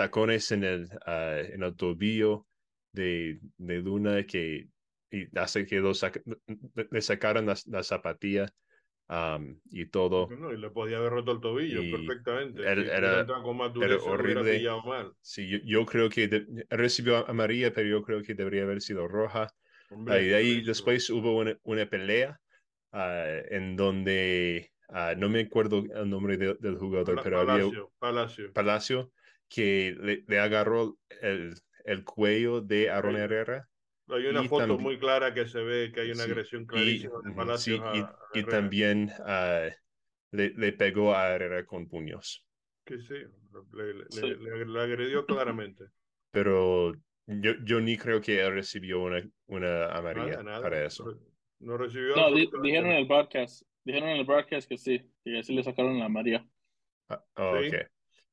[0.00, 2.46] tacones en el, uh, en el tobillo
[2.94, 4.68] de, de Luna que
[5.12, 5.92] y hace que lo
[6.90, 8.46] le sacaran la, la zapatilla
[9.10, 10.28] um, y todo.
[10.54, 12.62] y le podía haber roto el tobillo perfectamente.
[12.62, 13.26] Era,
[14.04, 14.62] horrible.
[14.86, 15.12] Mal.
[15.20, 19.06] Sí, yo, yo, creo que recibió a María, pero yo creo que debería haber sido
[19.06, 19.48] roja.
[19.90, 22.40] y de ahí después hubo una, una pelea
[22.92, 28.50] uh, en donde uh, no me acuerdo el nombre del jugador, pero había Palacio.
[28.54, 29.12] Palacio
[29.50, 33.68] que le, agarró el, el, cuello de Aaron Herrera.
[34.08, 37.34] Hay una foto muy clara que se ve que hay una agresión clarísima y, de
[37.34, 37.82] Palacio
[38.34, 39.70] y, también uh,
[40.30, 42.46] le, le, pegó a Herrera con puños.
[42.84, 43.14] Que sí,
[43.74, 45.84] le, le agredió claramente.
[46.30, 46.92] Pero
[47.26, 51.18] yo, yo ni creo que él recibió una, una amarilla para eso.
[51.58, 52.16] No recibió.
[52.16, 53.62] No, dijeron en el broadcast.
[53.84, 56.46] Dijeron en el broadcast que sí, que así le sacaron la amarilla.
[57.08, 57.22] Ah,
[57.60, 57.76] ¿Sí?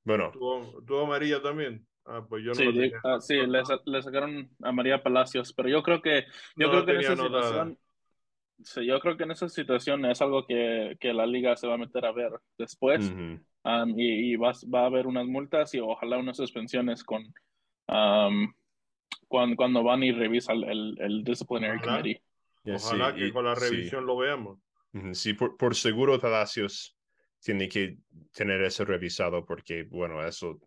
[0.08, 0.32] Bueno.
[0.32, 1.86] ¿Tuvo, amarilla también?
[2.06, 5.84] Ah, pues yo no sí, ah, sí le, le, sacaron a María Palacios, pero yo
[5.84, 6.24] creo que,
[6.56, 7.78] yo creo que en esa situación,
[8.64, 11.74] sí, yo creo que en esa situación es algo que, que la liga se va
[11.74, 13.14] a meter a ver después
[13.98, 17.26] y, y va, va, a haber unas multas y ojalá unas suspensiones con
[19.28, 22.22] cuando, cuando van y revisan el, el disciplinary committee.
[22.64, 24.58] Ojalá que con la revisión lo veamos.
[25.12, 26.97] Sí, por, por seguro Palacios
[27.48, 27.98] tiene que
[28.34, 30.60] tener eso revisado porque, bueno, eso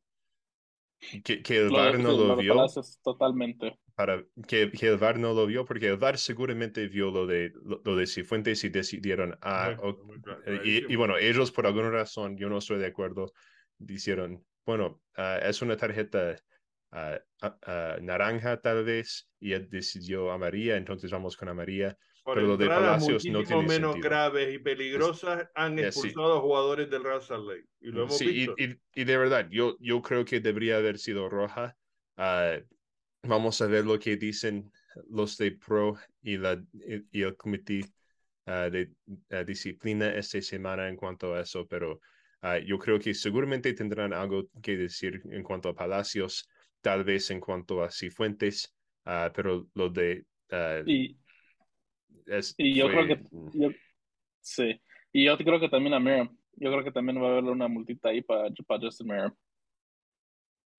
[1.23, 2.57] que, que el VAR no lo, vio.
[3.05, 3.79] Totalmente.
[3.95, 7.53] Para, que, que, el VAR no lo vio, porque el VAR seguramente vio lo de,
[7.85, 9.77] lo, de Cifuentes y decidieron, ah,
[10.65, 13.31] y, bueno, ellos por alguna razón, yo no estoy de acuerdo,
[13.77, 16.35] dijeron, bueno, ah, es una tarjeta
[16.93, 17.19] ah,
[18.01, 21.99] naranja tal vez, y él decidió amarilla, entonces vamos con amarilla
[22.35, 27.05] pero lo de Palacios no tiene menos graves y peligrosas han expulsado a jugadores del
[27.05, 27.67] Real Salt Lake.
[27.81, 28.55] Y lo hemos visto.
[28.59, 31.77] Y, y, de verdad, yo, yo creo que debería haber sido roja.
[32.17, 32.59] Ah,
[33.23, 34.71] vamos a ver lo que dicen
[35.09, 36.63] los de Pro y, la,
[37.13, 37.85] y, el comité
[38.47, 38.91] ah, de
[39.47, 42.01] disciplina esta semana en cuanto a eso, pero
[42.67, 46.49] yo creo que seguramente tendrán algo que decir en cuanto a Palacios,
[46.81, 50.25] tal vez en cuanto a Cifuentes, pero lo de...
[50.87, 51.20] y
[52.59, 53.21] y yo creo que.
[54.41, 54.81] Sí.
[55.13, 56.37] Y yo creo que también a Miriam.
[56.57, 59.35] Yo creo que también va a haber una multita ahí para, para Justin Miriam.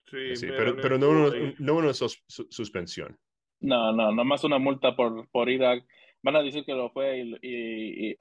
[0.08, 3.18] Sí, sí pero, pero no, una, no una suspensión.
[3.62, 5.80] No, no, nomás una multa por, por ir a.
[6.24, 8.18] Van a decir que lo fue y, y,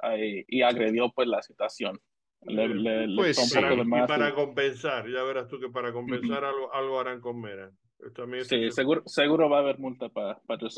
[0.49, 2.01] y, agredió pues la situación.
[2.43, 3.59] Le, le, pues y
[4.07, 7.71] para compensar, ya verás tú que para compensar algo, algo harán con Mera
[8.45, 10.69] sí, seguro, seguro va a haber multa para para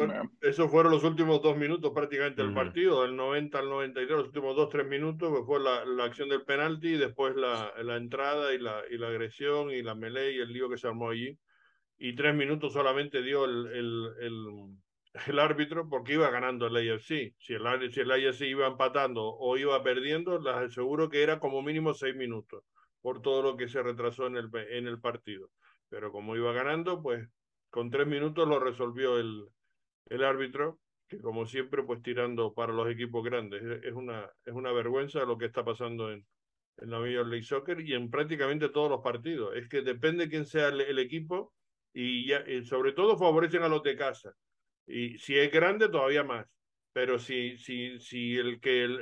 [0.40, 4.56] Esos fueron los últimos dos minutos prácticamente del partido, del 90 al 93, los últimos
[4.56, 8.52] dos, tres minutos, pues fue la, la, acción del penalti, y después la, la entrada
[8.54, 11.38] y la, y la agresión y la melee y el lío que se armó allí.
[11.98, 14.46] Y tres minutos solamente dio el, el, el,
[15.28, 17.34] el árbitro porque iba ganando el AFC.
[17.38, 21.62] Si el, si el AFC iba empatando o iba perdiendo, les aseguro que era como
[21.62, 22.64] mínimo seis minutos
[23.00, 25.50] por todo lo que se retrasó en el, en el partido
[25.92, 27.28] pero como iba ganando, pues
[27.68, 29.46] con tres minutos lo resolvió el,
[30.06, 33.62] el árbitro, que como siempre, pues tirando para los equipos grandes.
[33.84, 36.26] Es una, es una vergüenza lo que está pasando en,
[36.78, 39.54] en la Major League Soccer y en prácticamente todos los partidos.
[39.54, 41.52] Es que depende quién sea el, equipo
[41.92, 44.34] y, ya, sobre todo favorecen a los de casa.
[44.86, 46.46] Y si es grande, todavía más.
[46.94, 48.98] Pero si, si, si el, que, el,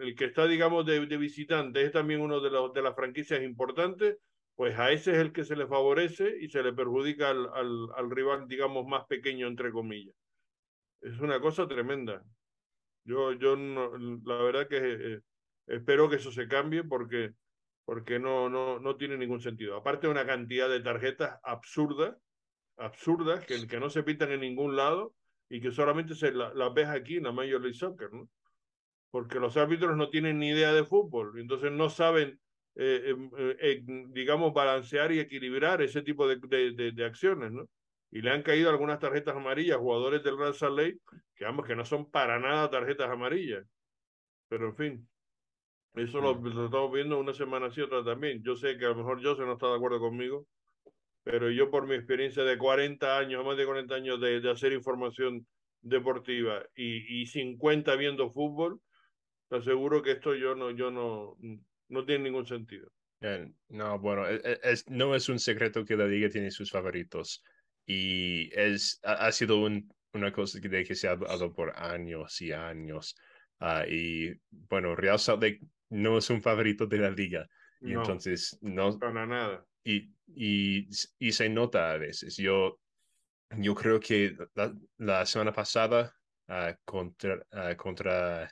[0.00, 3.42] el, que está, digamos, de, de, visitante es también uno de, los, de las franquicias
[3.42, 4.16] importantes,
[4.54, 7.88] pues a ese es el que se le favorece y se le perjudica al, al,
[7.96, 10.14] al rival, digamos, más pequeño, entre comillas.
[11.00, 12.22] Es una cosa tremenda.
[13.04, 15.20] Yo, yo la verdad que eh,
[15.66, 17.32] espero que eso se cambie porque,
[17.84, 19.76] porque no, no, no tiene ningún sentido.
[19.76, 22.16] Aparte de una cantidad de tarjetas absurdas,
[22.76, 25.14] absurdas, que, que no se pintan en ningún lado
[25.48, 28.28] y que solamente se las la ves aquí en la Major League Soccer, ¿no?
[29.10, 32.40] Porque los árbitros no tienen ni idea de fútbol, entonces no saben
[32.74, 36.36] eh, em, eh, digamos, balancear y equilibrar ese tipo de,
[36.72, 37.68] de, de, acciones, ¿no?
[38.10, 40.98] Y le han caído algunas tarjetas amarillas a jugadores del Real Salt Lake,
[41.34, 43.64] que vamos, que no son para nada tarjetas amarillas.
[44.48, 45.08] Pero en fin,
[45.94, 48.42] eso lo, lo, estamos viendo una semana así, otra también.
[48.42, 50.46] Yo sé que a lo mejor José no está de acuerdo conmigo,
[51.22, 54.72] pero yo por mi experiencia de 40 años, más de 40 años de, de hacer
[54.72, 55.46] información
[55.82, 58.80] deportiva y, y 50 viendo fútbol,
[59.48, 61.36] te aseguro que esto yo no, yo no,
[61.92, 62.90] no tiene ningún sentido.
[63.68, 67.44] no, bueno, e, e, es, no es un secreto que la liga tiene sus favoritos
[67.86, 73.16] y es, ha, sido una cosa de que se ha hablado por años y años.
[73.60, 77.48] Ah, y bueno, Real Salt Lake no es un favorito de la liga.
[77.80, 78.96] Y entonces no.
[78.98, 79.66] Para nada.
[79.84, 82.36] Y, y, y, se nota a veces.
[82.36, 82.78] Yo,
[83.58, 84.36] yo creo que
[84.98, 86.14] la, semana pasada
[86.48, 88.48] uh, contra, uh, contra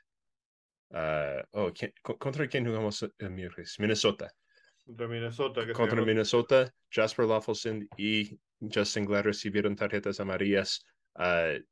[0.90, 1.72] Uh, oh,
[2.02, 3.76] ¿Contra quién jugamos el miércoles?
[3.78, 4.32] Minnesota.
[4.84, 5.72] Contra Minnesota.
[5.72, 10.84] contra Minnesota, Jasper Lawfelson y Justin Glad recibieron tarjetas amarillas.
[11.14, 11.62] Uh,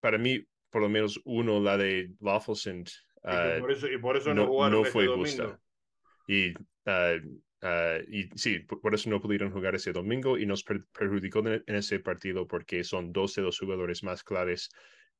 [0.00, 2.84] para mí, por lo menos uno, la de Lawfelson.
[3.22, 5.60] Uh, y, por eso, y por eso no, no, no este fue justa.
[6.26, 6.52] Y,
[8.08, 12.46] y sí, por, eso no pudieron jugar ese domingo y nos perjudicó en, ese partido
[12.46, 14.70] porque son dos de los jugadores más claves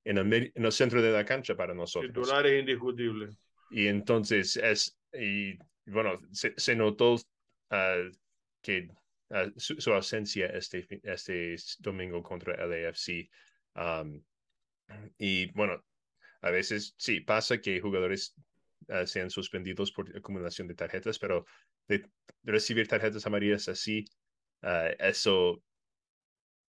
[0.09, 2.11] en el, en el centro de la cancha para nosotros.
[2.11, 3.37] Titulares indiscutibles.
[3.71, 8.11] Y entonces es, y bueno, se, se notó uh,
[8.63, 8.89] que
[9.29, 13.29] uh, su, su, ausencia este, este domingo contra el AFC.
[13.75, 14.23] Um,
[15.19, 15.85] y bueno,
[16.41, 18.35] a veces sí pasa que jugadores
[18.89, 21.45] uh, sean suspendidos por acumulación de tarjetas, pero
[21.87, 24.07] de, de recibir tarjetas amarillas así,
[24.99, 25.63] eso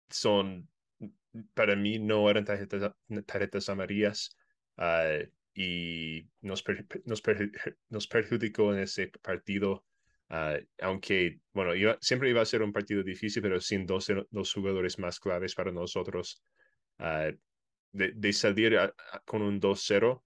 [0.09, 0.67] son
[1.53, 2.93] para mí no eran tarjetas,
[3.25, 4.37] tarjetas amarillas
[4.77, 6.63] uh, y nos,
[7.05, 7.23] nos,
[7.89, 9.85] nos, perjudicó en ese partido.
[10.29, 14.53] Uh, aunque, bueno, iba, siempre iba a ser un partido difícil, pero sin dos, dos
[14.53, 16.41] jugadores más claves para nosotros,
[16.99, 17.31] uh,
[17.91, 18.77] de, salir
[19.23, 20.21] con un 2-0,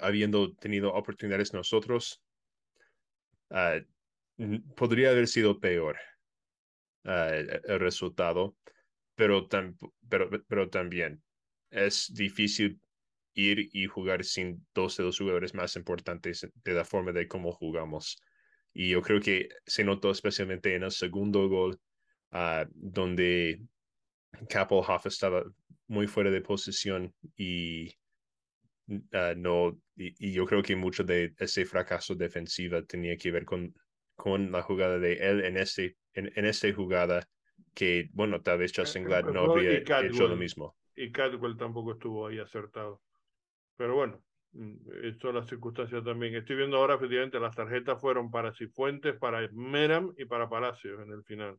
[0.00, 2.22] habiendo tenido oportunidades nosotros,
[4.74, 5.98] podría haber sido peor
[7.04, 8.56] el resultado,
[9.14, 9.48] pero,
[10.08, 11.22] pero, pero también
[11.70, 12.80] es difícil
[13.34, 17.52] ir y jugar sin dos de los jugadores más importantes de la forma de cómo
[17.52, 18.20] jugamos.
[18.74, 21.78] Y yo creo que se notó especialmente en el segundo gol,
[22.32, 23.60] uh, donde
[24.48, 25.44] Kappelhoff estaba
[25.86, 27.94] muy fuera de posición y
[29.12, 33.74] ah, no y, yo creo que mucho de ese fracaso defensivo tenía que ver con,
[34.14, 37.28] con la jugada de él en este en, en esta jugada
[37.74, 42.26] que bueno tal vez Justin Glad no habría hecho lo mismo y Cadwell tampoco estuvo
[42.26, 43.00] ahí acertado
[43.76, 44.22] pero bueno
[44.52, 46.34] Mm, esto es la circunstancia también.
[46.34, 51.12] Estoy viendo ahora, efectivamente, las tarjetas fueron para Cifuentes, para Meram y para Palacios en
[51.12, 51.58] el final.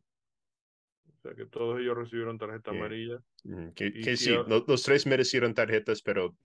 [1.08, 3.18] O sea que todos ellos recibieron tarjeta amarilla.
[3.44, 6.36] Mm, que, sí, los, tres merecieron tarjetas, pero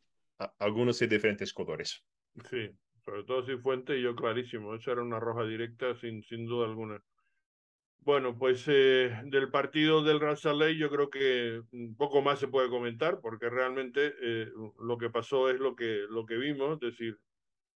[0.57, 2.03] algunos de diferentes colores.
[2.49, 2.69] Sí,
[3.05, 4.73] sobre todo Cifuentes y yo clarísimo.
[4.73, 7.01] Eso era una roja directa sin, sin duda alguna.
[8.01, 11.61] Bueno, pues eh, del partido del Real Ley yo creo que
[11.97, 14.47] poco más se puede comentar porque realmente eh,
[14.79, 17.17] lo que pasó es lo que, lo que vimos, es decir,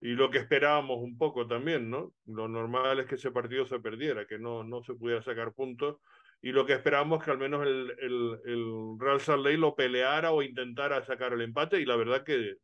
[0.01, 2.15] y lo que esperábamos un poco también, ¿no?
[2.27, 5.97] Lo normal es que ese partido se perdiera, que no, no se pudiera sacar puntos
[6.43, 10.33] y lo que esperábamos es que al menos el, el, el Real Salt lo peleara
[10.33, 12.57] o intentara sacar el empate y la verdad que,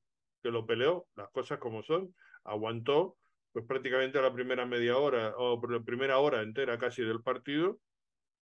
[0.43, 2.15] que lo peleó, las cosas como son,
[2.45, 3.17] aguantó
[3.57, 7.81] pues prácticamente la primera media hora, o la primera hora entera casi del partido,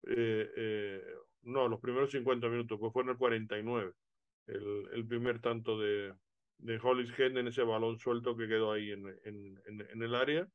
[0.05, 1.01] eh, eh,
[1.43, 3.93] no, los primeros 50 minutos, pues fue en el 49,
[4.47, 6.13] el, el primer tanto de,
[6.57, 10.49] de Hollis Head en ese balón suelto que quedó ahí en, en, en, el área.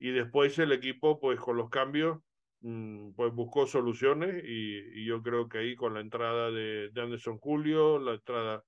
[0.00, 2.18] Y después el equipo, pues con los cambios,
[2.62, 7.00] mm, pues buscó soluciones y, y, yo creo que ahí con la entrada de, de
[7.00, 8.64] Anderson Julio, la entrada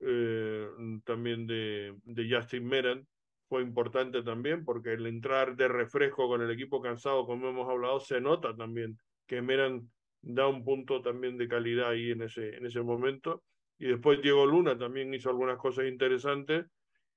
[0.00, 0.70] eh,
[1.04, 3.06] también de, de Justin Meran,
[3.54, 8.00] fue importante también porque el entrar de refresco con el equipo cansado, como hemos hablado,
[8.00, 9.88] se nota también que Meran
[10.22, 13.44] da un punto también de calidad ahí en ese, en ese momento.
[13.78, 16.66] Y después Diego Luna también hizo algunas cosas interesantes.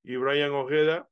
[0.04, 1.10] Y Brian Ojeda,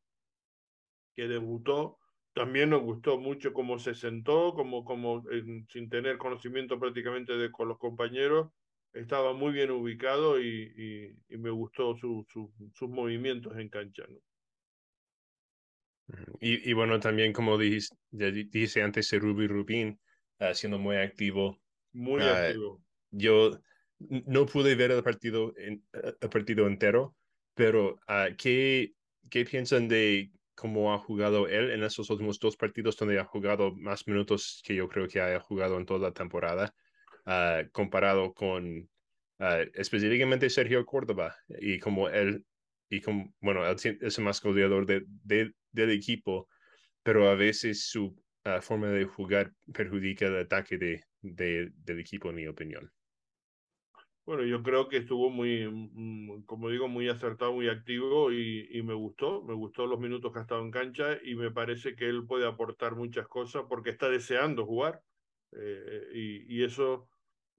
[1.16, 1.98] que debutó,
[2.36, 5.24] también nos gustó mucho cómo se sentó, como, como
[5.70, 8.52] sin tener conocimiento prácticamente de con los compañeros,
[8.94, 12.28] estaba muy bien ubicado y, y, me gustó su,
[12.76, 14.04] sus movimientos en cancha.
[14.08, 14.20] ¿no?
[16.40, 20.00] Y, y, bueno, también como dijiste, dije antes, Ruby Rubin
[20.40, 21.60] uh, siendo muy activo.
[21.94, 22.84] Muy uh, activo.
[23.12, 23.60] Yo
[24.00, 27.16] no pude ver el partido, en, el partido entero,
[27.54, 28.94] pero uh, ¿qué,
[29.30, 33.74] ¿qué piensan de cómo ha jugado él en esos últimos dos partidos donde ha jugado
[33.76, 36.74] más minutos que yo creo que haya jugado en toda la temporada,
[37.74, 38.90] comparado con
[39.74, 42.46] específicamente Sergio Córdoba y como él
[42.96, 43.02] y
[43.42, 46.48] bueno, es el más goleador de, de, del equipo,
[47.04, 52.30] pero a veces su ah, forma de jugar perjudica el ataque de, de, del equipo,
[52.30, 52.92] en mi opinión.
[54.26, 58.82] Bueno, yo creo que estuvo muy, mm, como digo, muy acertado, muy activo y, y,
[58.82, 62.10] me gustó, me gustó los minutos que ha estado en cancha y me parece que
[62.10, 65.00] él puede aportar muchas cosas porque está deseando jugar
[65.52, 67.08] eh, y, y, eso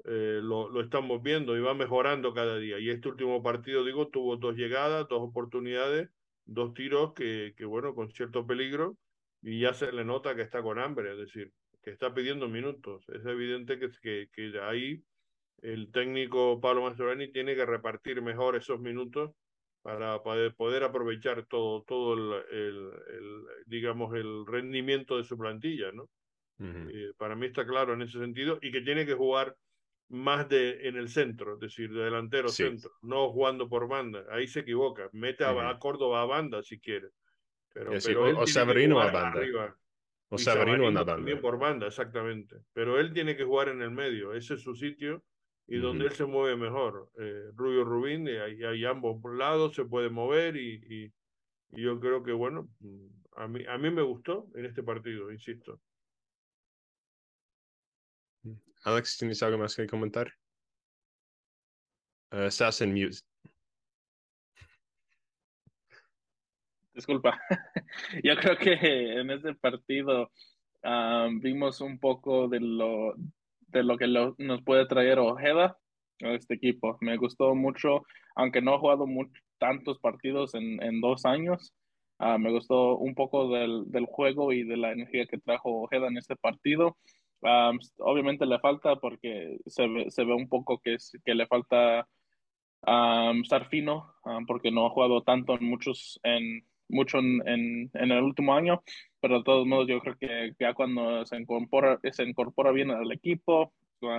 [0.04, 2.78] eh, lo, lo, estamos viendo y va mejorando cada día.
[2.78, 6.10] Y este último partido, digo, tuvo dos llegadas, dos oportunidades,
[6.44, 8.96] dos tiros que, que, bueno, con cierto peligro
[9.42, 13.04] y ya se le nota que está con hambre, es decir, que está pidiendo minutos.
[13.08, 15.02] Es evidente que, que, que ahí
[15.62, 19.32] el técnico Pablo Mastroeni tiene que repartir mejor esos minutos
[19.82, 26.08] para poder, aprovechar todo, todo el, el, el, digamos, el rendimiento de su plantilla, ¿no?
[26.58, 29.54] eh, para mí está claro en ese sentido y que tiene que jugar
[30.08, 34.24] más de en el centro, es decir, de delantero centro, no jugando por banda.
[34.30, 35.08] Ahí se equivoca.
[35.12, 37.08] Mete a, Córdoba a banda si quiere.
[37.72, 39.76] Pero, pero o, Sabrino a banda.
[40.28, 41.04] O Sabrino, a banda.
[41.04, 42.56] También por banda, exactamente.
[42.72, 44.32] Pero él tiene que jugar en el medio.
[44.32, 45.22] Ese es su sitio
[45.68, 47.10] y donde él se mueve mejor.
[47.18, 51.12] Eh, Rubio Rubín, y hay, hay, ambos lados, se puede mover y, y,
[51.72, 52.68] y, yo creo que, bueno,
[53.34, 55.80] a mí, a mí me gustó en este partido, insisto.
[58.86, 60.32] Alex, ¿tienes algo más que comentar?
[62.30, 62.94] Uh, estás en.
[66.94, 67.36] Disculpa.
[68.22, 70.30] Yo creo que en este partido
[70.84, 73.14] um, vimos un poco de lo,
[73.66, 75.76] de lo que nos puede traer Ojeda
[76.22, 76.96] a este equipo.
[77.00, 78.02] Me gustó mucho,
[78.36, 79.04] aunque no he jugado
[79.58, 81.74] tantos partidos en, en dos años.
[82.20, 86.06] Uh, me gustó un poco del, del, juego y de la energía que trajo Ojeda
[86.06, 86.96] en este partido
[87.98, 92.08] obviamente le falta porque se ve, se ve un poco que, es, que le falta
[93.42, 94.14] estar fino,
[94.46, 98.82] porque no ha jugado tanto en muchos, en, mucho en, en, el último año,
[99.20, 103.10] pero de todos modos yo creo que ya cuando se incorpora, se incorpora bien al
[103.10, 103.72] equipo,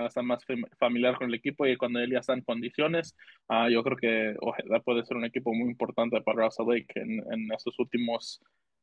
[0.04, 0.44] está más
[0.78, 3.16] familiar con el equipo y cuando él ya está en condiciones,
[3.48, 4.36] uh, yo creo que
[4.84, 8.40] puede ser un equipo muy importante para Russell Lake en, en estos últimos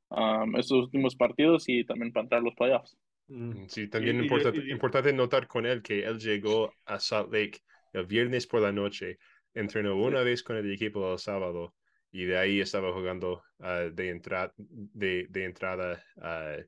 [0.10, 2.98] um, estos últimos partidos y también para entrar los playoffs.
[3.28, 4.32] Mm, sí, también es
[4.70, 7.60] importante notar con él que él llegó a Salt Lake
[7.94, 9.18] el viernes por la noche,
[9.54, 11.74] entrenó una vez con el equipo el sábado
[12.12, 16.62] y de ahí estaba jugando uh, de, entrada de, de, entrada uh,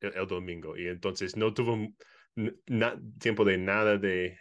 [0.00, 0.76] el, domingo.
[0.76, 1.88] Y entonces no tuvo
[3.18, 4.38] tiempo de nada de,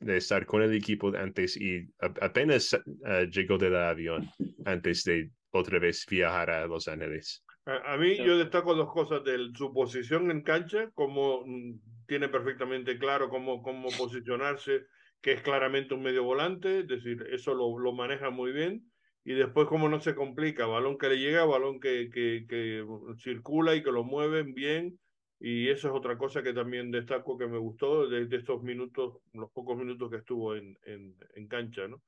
[0.00, 2.76] de, estar con el equipo antes y apenas
[3.30, 4.28] llegó del avión
[4.64, 7.45] antes de otra vez viajar a Los Ángeles.
[7.66, 12.96] A, mí yo destaco dos cosas de su posición en cancha, como mm, tiene perfectamente
[12.96, 14.86] claro cómo, cómo posicionarse,
[15.20, 18.88] que es claramente un medio volante, es decir, eso lo, lo maneja muy bien.
[19.24, 22.86] Y después cómo no se complica, balón que le llega, balón que, que, que
[23.18, 25.00] circula y que lo mueven bien.
[25.40, 29.18] Y eso es otra cosa que también destaco que me gustó de, de estos minutos,
[29.32, 32.00] los pocos minutos que estuvo en, en, en cancha, ¿no?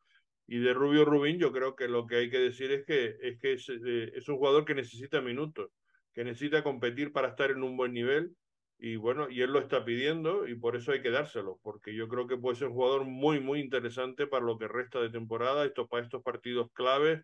[0.51, 3.38] Y de Rubio Rubín, yo creo que lo que hay que decir es que es,
[3.38, 5.70] que eh, es, un jugador que necesita minutos,
[6.14, 8.34] que necesita competir para estar en un buen nivel.
[8.78, 12.09] Y bueno, y él lo está pidiendo y por eso hay que dárselo, porque yo
[12.09, 15.66] creo que puede ser un jugador muy, muy interesante para lo que resta de temporada,
[15.66, 17.20] esto, para estos partidos claves,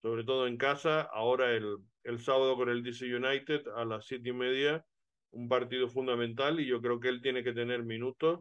[0.00, 1.00] sobre todo en casa.
[1.00, 4.84] Ahora el, el sábado con el DC United a las siete y media,
[5.32, 8.38] un partido fundamental y yo creo que él tiene que tener minutos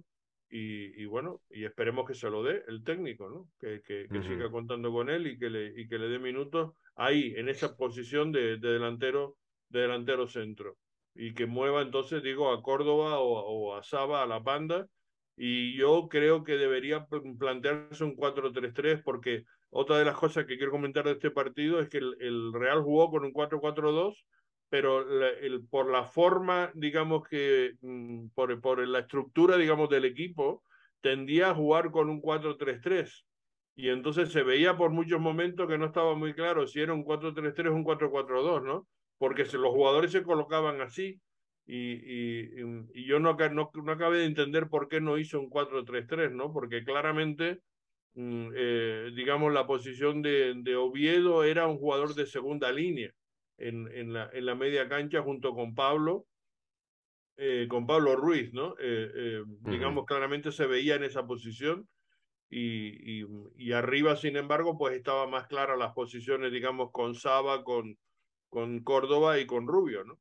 [0.49, 3.49] y, bueno, y esperemos que se lo dé el técnico, ¿no?
[3.59, 7.33] Que, que, siga contando con él y que le, y que le dé minutos ahí,
[7.35, 9.35] en esa posición de, delantero,
[9.69, 10.77] de delantero centro.
[11.13, 14.87] Y que mueva entonces, digo, a Córdoba o, a Saba, a la banda.
[15.35, 20.71] Y yo creo que debería plantearse un 4-3-3 porque otra de las cosas que quiero
[20.71, 24.15] comentar de este partido es que el, el Real jugó con un 4-4-2
[24.69, 25.01] pero
[25.39, 30.63] el, por la forma, digamos que, mm, por, por la estructura, digamos, del equipo,
[31.01, 33.25] tendía a jugar con un 4-3-3.
[33.75, 37.05] Y entonces se veía por muchos momentos que no estaba muy claro si era un
[37.05, 38.87] 4-3-3 o un 4-4-2, ¿no?
[39.17, 41.21] Porque se, los jugadores se colocaban así.
[41.65, 42.49] Y, y,
[42.93, 46.51] y yo no, no, no, acabé de entender por qué no hizo un 4-3-3, ¿no?
[46.53, 47.59] Porque claramente,
[48.15, 53.13] mm, eh, digamos, la posición de, de Oviedo era un jugador de segunda línea
[53.57, 56.27] en, en, la, en la media cancha junto con Pablo,
[57.37, 58.75] eh, con Pablo Ruiz, ¿no?
[58.79, 61.87] Eh, eh, digamos, claramente se veía en esa posición
[62.49, 67.63] y, y, y, arriba, sin embargo, pues estaba más clara las posiciones, digamos, con Saba,
[67.63, 67.97] con,
[68.49, 70.19] con Córdoba y con Rubio, ¿no?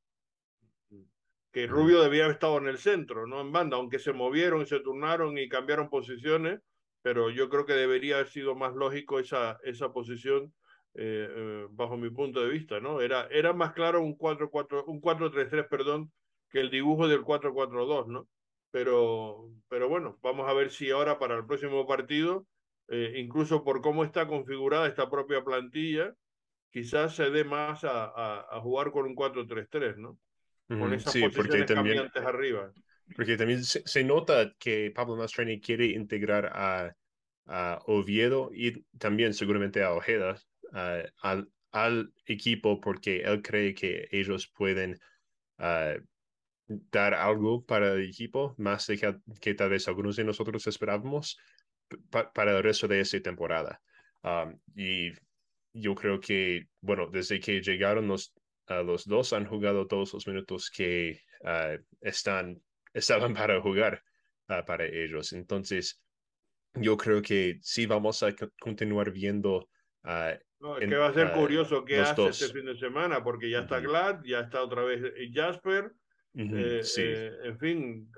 [1.53, 4.67] Que Rubio debía haber estado en el centro, no en banda, aunque se movieron y
[4.67, 6.61] se turnaron y cambiaron posiciones,
[7.01, 10.53] pero yo creo que debería haber sido más lógico esa, esa posición
[10.99, 13.03] eh, eh, bajo mi punto de vista, ¿no?
[13.03, 16.11] Era, era más claro un 4-4, un 4-3-3, perdón,
[16.49, 18.27] que el dibujo del 4-4-2, ¿no?
[18.71, 22.47] Pero, pero bueno, vamos a ver si ahora para el próximo partido,
[22.89, 26.15] eh, incluso por cómo está configurada esta propia plantilla,
[26.71, 30.19] quizás se dé más a, a, jugar con un 4-3-3, ¿no?
[30.67, 32.73] Con esas sí, porque también, arriba.
[33.15, 36.95] Porque también se, nota que Pablo Mastrani quiere integrar a,
[37.45, 40.39] a Oviedo y también seguramente a Ojeda
[40.73, 44.99] al, al, equipo porque él cree que ellos pueden
[45.59, 45.95] ah,
[46.67, 48.99] dar algo para el equipo, más de
[49.41, 51.39] que, tal vez algunos de nosotros esperábamos
[52.11, 53.81] para el resto de esa temporada.
[54.75, 55.11] y
[55.73, 58.35] yo creo que, bueno, desde que llegaron los,
[58.67, 61.21] los dos han jugado todos los minutos que
[62.01, 62.61] están,
[62.93, 64.03] estaban para jugar
[64.47, 65.33] para ellos.
[65.33, 66.01] Entonces,
[66.75, 69.69] yo creo que sí vamos a continuar viendo
[70.59, 73.61] no, es que va a ser curioso qué hace este fin de semana, porque ya
[73.61, 75.93] está Glad, ya está otra vez eh, Jasper.
[76.39, 78.11] Eh, eh, en fin,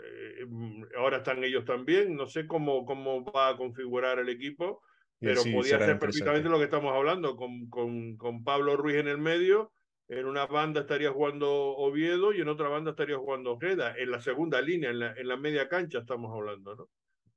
[0.96, 2.16] ahora están ellos también.
[2.16, 4.82] No sé cómo, cómo va a configurar el equipo,
[5.20, 9.18] pero podía ser perfectamente lo que estamos hablando, con, con, con, Pablo Ruiz en el
[9.18, 9.72] medio.
[10.08, 13.94] En una banda estaría jugando Oviedo y en otra banda estaría jugando Ojeda.
[13.98, 16.88] En la segunda línea, en la, en la media cancha estamos hablando, ¿no?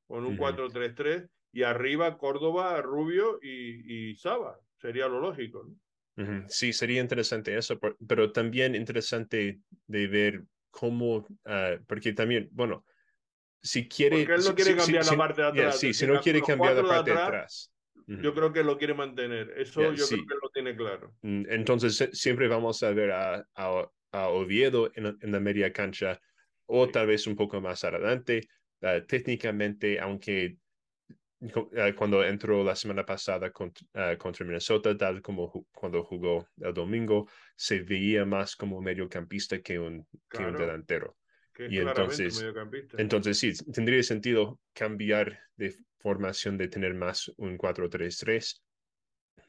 [0.07, 5.67] Con un 4-3-3 y arriba Córdoba, Rubio y, y Saba sería lo lógico.
[6.47, 12.85] Sí, sería interesante eso, pero también interesante de ver cómo, ah, porque también, bueno,
[13.61, 14.17] si quiere...
[14.17, 15.79] Porque él no quiere cambiar la parte de atrás.
[15.79, 17.71] sí, si no quiere cambiar la parte de atrás.
[18.07, 19.53] Yo creo que lo quiere mantener.
[19.55, 21.15] Eso yo creo que lo tiene claro.
[21.21, 26.19] Mm, entonces, siempre vamos a ver a, a, Oviedo en, en, la media cancha
[26.65, 28.49] o tal vez un poco más adelante.
[28.81, 30.57] Ah, técnicamente, aunque
[31.95, 37.79] cuando entró la semana pasada contra, contra Minnesota, tal como cuando jugó el domingo, se
[37.81, 41.17] veía más como mediocampista que un, que un delantero.
[41.57, 42.45] y entonces,
[42.97, 48.61] entonces sí, tendría sentido cambiar de formación de tener más un 4-3-3.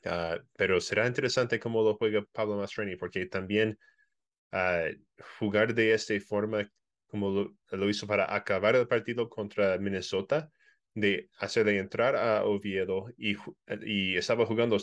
[0.05, 3.78] Ah, pero será interesante cómo lo juega Pablo Mastreni, porque también
[4.53, 4.90] uh,
[5.38, 6.68] jugar de esta forma
[7.07, 10.51] como lo, lo, hizo para acabar el partido contra Minnesota,
[10.95, 13.36] de hacerle entrar a Oviedo y,
[13.84, 14.76] y estaba jugando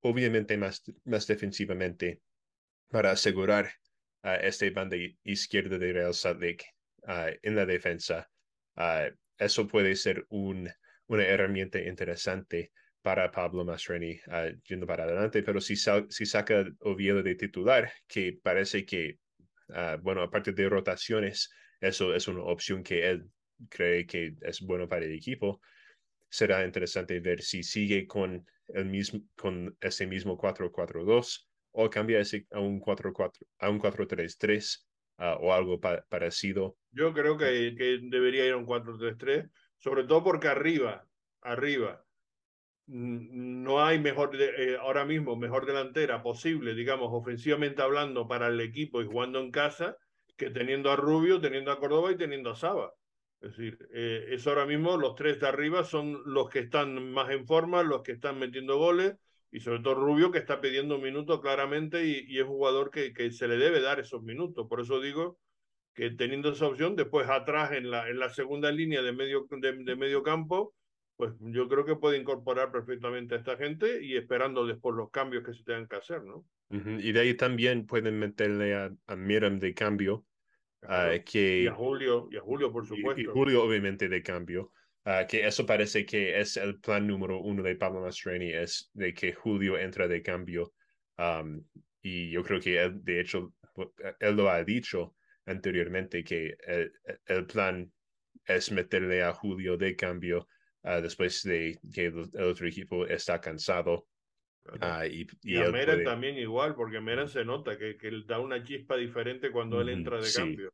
[0.00, 2.20] obviamente más, más defensivamente
[2.88, 3.70] para asegurar
[4.22, 6.66] a esta banda izquierda de Real Salt Lake
[7.42, 8.28] en la defensa.
[9.38, 10.68] eso puede ser un,
[11.06, 12.72] una herramienta interesante
[13.02, 14.18] para Pablo Masreni
[14.64, 19.18] yendo para adelante, pero si, si saca Oviedo de titular, que parece que,
[20.00, 23.30] bueno, aparte de rotaciones, eso es una opción que él
[23.68, 25.60] cree que es bueno para el equipo,
[26.28, 32.46] será interesante ver si sigue con el mismo con ese mismo 4-4-2 o cambia ese
[32.50, 34.86] a un 4-4 a un 4-3-3
[35.18, 36.76] ah, o algo parecido.
[36.90, 41.06] Yo creo que, que, debería ir a un 4-3-3, sobre todo porque arriba,
[41.42, 42.06] arriba
[42.88, 49.02] no hay mejor eh, ahora mismo mejor delantera posible, digamos, ofensivamente hablando para el equipo
[49.02, 49.96] y jugando en casa
[50.36, 52.92] que teniendo a Rubio, teniendo a Córdoba y teniendo a Saba.
[53.40, 57.30] Es decir, eh, es ahora mismo los tres de arriba son los que están más
[57.30, 59.14] en forma, los que están metiendo goles
[59.50, 63.30] y sobre todo Rubio que está pidiendo minutos claramente y, es un jugador que, que,
[63.30, 64.66] se le debe dar esos minutos.
[64.68, 65.38] Por eso digo
[65.94, 69.96] que teniendo esa opción, después atrás en la, en la segunda línea de medio, de,
[69.96, 70.74] medio campo,
[71.16, 75.44] pues yo creo que puede incorporar perfectamente a esta gente y esperando después los cambios
[75.44, 76.44] que se tengan que hacer, ¿no?
[76.68, 80.24] Y de ahí también pueden meterle a, a Miram de cambio
[80.88, 83.20] Ah, que, y a Julio, y a Julio, por supuesto.
[83.20, 84.72] Y, Julio, obviamente, de cambio.
[85.04, 89.14] Uh, que eso parece que es el plan número uno de Pablo Mastreni, es de
[89.14, 90.72] que Julio entra de cambio.
[91.16, 91.62] Um,
[92.02, 93.52] y yo creo que él, de hecho,
[94.18, 95.14] él lo ha dicho
[95.46, 96.92] anteriormente, que el,
[97.26, 97.90] el plan
[98.46, 100.48] es meterle a Julio de cambio
[100.82, 104.08] uh, después de que el, otro equipo está cansado.
[104.74, 108.62] Uh, y, y, a Meren también igual, porque Meren se nota que, que da una
[108.62, 110.72] chispa diferente cuando él entra de cambio.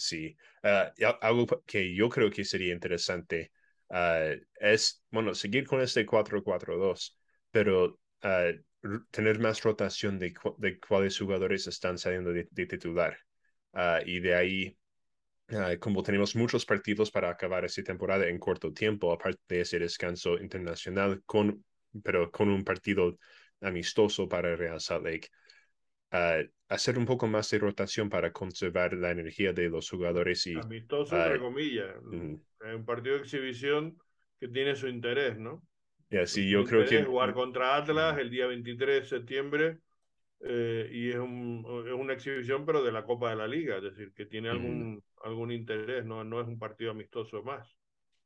[0.00, 0.34] Sí,
[0.64, 3.52] uh, algo que yo creo que sería interesante
[3.90, 7.18] uh, es, bueno, seguir con este 4-4-2,
[7.50, 13.18] pero uh, tener más rotación de, de cuáles jugadores están saliendo de, titular.
[14.06, 14.78] y de ahí,
[15.80, 20.38] como tenemos muchos partidos para acabar esta temporada en corto tiempo, aparte de ese descanso
[20.38, 21.62] internacional, con,
[22.02, 23.18] pero con un partido
[23.60, 25.28] amistoso para Real Salt Lake,
[26.68, 30.46] hacer un poco más de rotación para conservar la energía de los jugadores.
[30.46, 31.96] Y, Amistoso, entre comillas.
[32.02, 33.96] Un partido de exhibición
[34.38, 35.62] que tiene su interés, ¿no?
[36.10, 37.04] Yeah, sí, yo creo que.
[37.04, 39.78] Jugar contra Atlas el día 23 de septiembre
[40.40, 43.82] eh, y es, un, es, una exhibición, pero de la Copa de la Liga, es
[43.82, 47.76] decir, que tiene algún, algún interés, no, no es un partido amistoso más.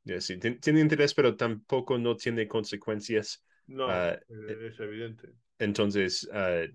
[0.04, 3.44] Yeah, sí, tiene interés, pero tampoco no tiene consecuencias.
[3.66, 5.28] No, ah, eh, es evidente.
[5.58, 6.68] Entonces, uh,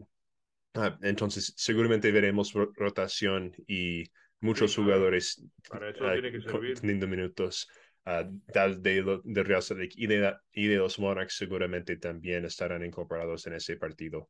[0.75, 4.03] Ah, entonces, seguramente veremos rotación y
[4.39, 5.43] muchos jugadores
[6.79, 7.67] teniendo minutos
[8.05, 13.53] de, de, Real Salt y de, y de los Monarchs seguramente también estarán incorporados en
[13.53, 14.29] ese partido.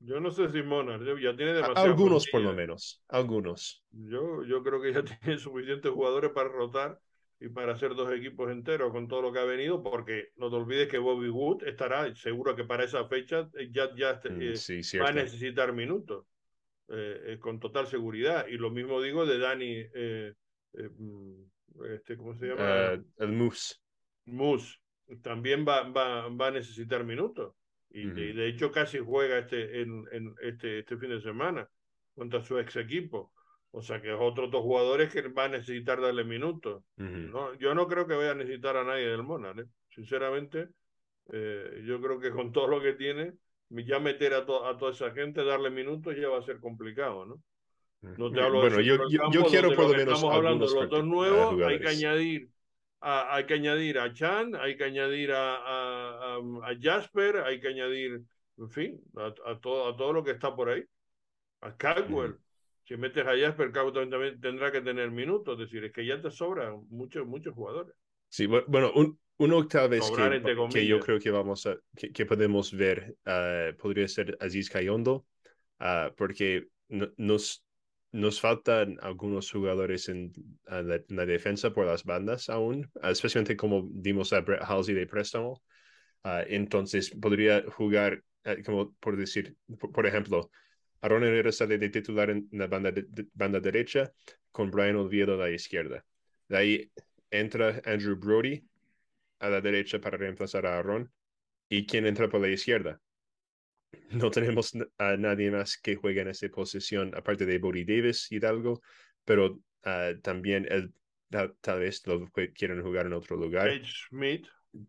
[0.00, 1.88] Yo no sé si Monarchs ya tiene demasiado.
[1.88, 3.82] Algunos por lo menos, algunos.
[3.90, 7.00] Yo, yo creo que ya tiene suficientes jugadores para rotar
[7.40, 10.56] y para hacer dos equipos enteros con todo lo que ha venido, porque no te
[10.56, 15.00] olvides que Bobby Wood estará, seguro que para esa fecha eh, ya, ya mm, eh,
[15.00, 16.26] va a necesitar minutos,
[16.88, 18.46] eh, con total seguridad.
[18.46, 19.84] Y lo mismo digo de Dani,
[20.98, 23.04] mm, este, ¿cómo se llama?
[23.18, 23.76] el Moose.
[24.26, 24.78] Moose,
[25.22, 27.54] también va, va, va a necesitar minutos.
[27.90, 31.68] Y, de, hecho casi juega este, en, en, este, este fin de semana
[32.12, 33.32] contra su ex equipo.
[33.76, 36.84] O sea que es otros dos jugadores que va a necesitar darle minutos.
[36.96, 37.54] ¿no?
[37.54, 39.58] Yo no creo que vaya a necesitar a nadie del Monarch.
[39.58, 39.66] ¿eh?
[39.92, 40.68] Sinceramente,
[41.32, 43.32] eh, yo creo que con todo lo que tiene,
[43.70, 47.42] ya meter a, a toda esa gente, darle minutos, ya va a ser complicado, ¿no?
[48.00, 50.14] No te hablo bueno, yo, yo, quiero por lo menos.
[50.14, 52.50] Estamos hablando de los dos nuevos, hay que añadir.
[53.00, 57.68] A, hay que añadir a Chan, hay que añadir a, a, a Jasper, hay que
[57.68, 58.22] añadir,
[58.58, 60.84] en fin, a, todo, a todo lo que está por ahí.
[61.62, 62.38] A Caldwell
[62.84, 66.20] si metes a Jasper, Cabo también tendrá que tener minutos, es decir, es que ya
[66.20, 67.94] te sobran muchos, muchos jugadores.
[68.28, 72.72] Sí, bueno, un, una octava vez que, que, yo creo que vamos a, que, podemos
[72.72, 75.26] ver, uh, podría ser Aziz Cayondo,
[75.80, 77.64] uh, porque nos,
[78.14, 80.32] nos faltan algunos jugadores en,
[80.66, 85.62] la, defensa por las bandas aún, especialmente como dimos a Brett Halsey de préstamo.
[86.22, 89.56] Ah, entonces podría jugar, eh, como por decir,
[89.92, 90.48] por, ejemplo,
[91.04, 92.92] Aaron Herrera sale de titular en la banda,
[93.34, 94.12] banda derecha
[94.50, 96.04] con Brian Oviedo a la izquierda.
[96.48, 96.90] De ahí
[97.30, 98.64] entra Andrew Brody
[99.38, 101.12] a la derecha para reemplazar a Aaron.
[101.68, 103.00] ¿Y quién entra por la izquierda?
[104.10, 108.82] no tenemos a nadie más que juegue en esa posición, aparte de Bodie Davis, Hidalgo,
[109.24, 110.92] pero ah, también él
[111.60, 113.68] tal vez lo quieren jugar en otro lugar.
[113.68, 114.46] Tate Schmidt.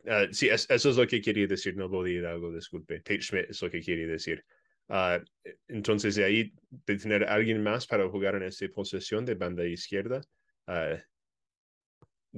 [0.08, 3.00] Ah, sí, eso es lo que quería decir, no Bodie Hidalgo, disculpe.
[3.00, 4.44] Tate Schmidt es lo que quería decir.
[4.88, 5.24] Uh,
[5.68, 9.66] entonces, de ahí, de tener a alguien más para jugar en esa posición de banda
[9.66, 10.22] izquierda,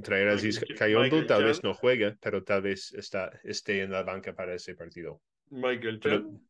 [0.02, 4.04] traer a Ziz Cayondo, tal vez no juegue, pero tal vez está, esté en la
[4.04, 5.22] banca para ese partido.
[5.50, 6.42] Michael Chen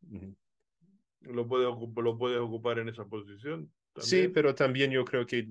[1.22, 3.72] lo, puede lo puedes ocupar en esa posición.
[3.98, 5.48] Sí, pero también yo creo que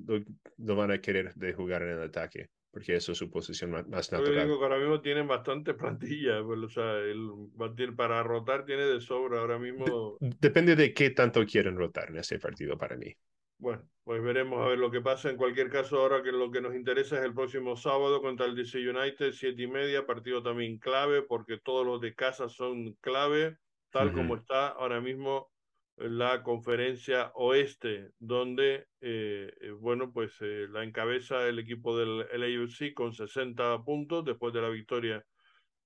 [0.58, 3.86] lo, van a querer de jugar en el ataque, porque eso es su posición más,
[3.88, 4.34] natural.
[4.34, 8.82] Yo digo que ahora mismo tienen bastante plantilla, pues, o sea, el, para rotar tiene
[8.82, 10.18] de sobra ahora mismo.
[10.20, 13.16] depende de qué tanto quieren rotar en ese partido para mí.
[13.56, 15.30] Bueno, pues veremos a ver lo que pasa.
[15.30, 18.54] En cualquier caso, ahora que lo que nos interesa es el próximo sábado contra el
[18.54, 23.56] DC United, siete y media, partido también clave, porque todos los de casa son clave,
[23.88, 25.50] tal como está ahora mismo
[25.96, 32.92] la conferencia oeste, donde, eh, eh, bueno, pues eh, la encabeza el equipo del LAFC
[32.94, 35.24] con 60 puntos después de la victoria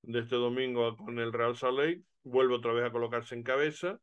[0.03, 4.01] de este domingo con el Real Salt Lake, vuelve otra vez a colocarse en cabeza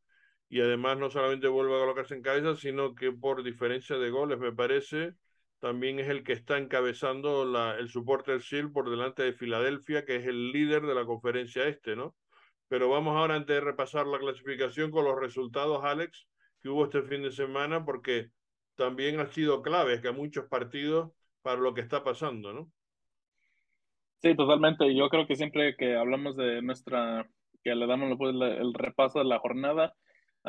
[0.49, 4.39] y además no solamente vuelve a colocarse en cabeza, sino que por diferencia de goles,
[4.39, 5.13] me parece,
[5.59, 7.89] también es el que está encabezando la, el
[8.25, 12.15] del Shield por delante de Filadelfia, que es el líder de la conferencia este, ¿no?
[12.67, 16.27] Pero vamos ahora, antes de repasar la clasificación, con los resultados, Alex,
[16.61, 18.29] que hubo este fin de semana, porque
[18.75, 21.11] también ha sido clave que hay muchos partidos
[21.41, 22.71] para lo que está pasando, ¿no?
[24.21, 24.95] Sí, totalmente.
[24.95, 27.29] Yo creo que siempre que hablamos de nuestra,
[27.63, 29.93] que le damos el repaso de la jornada,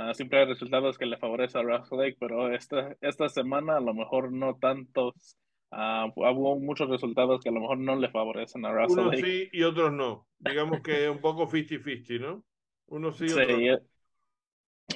[0.01, 3.81] Ah, siempre hay resultados que le favorecen a Russell Lake, pero esta, esta semana a
[3.81, 5.37] lo mejor no tantos.
[5.71, 9.49] Uh, hubo muchos resultados que a lo mejor no le favorecen a Russell Unos sí
[9.53, 10.27] y otros no.
[10.39, 12.43] Digamos que un poco 50-50, ¿no?
[12.87, 13.79] Uno sí y otro sí, eh,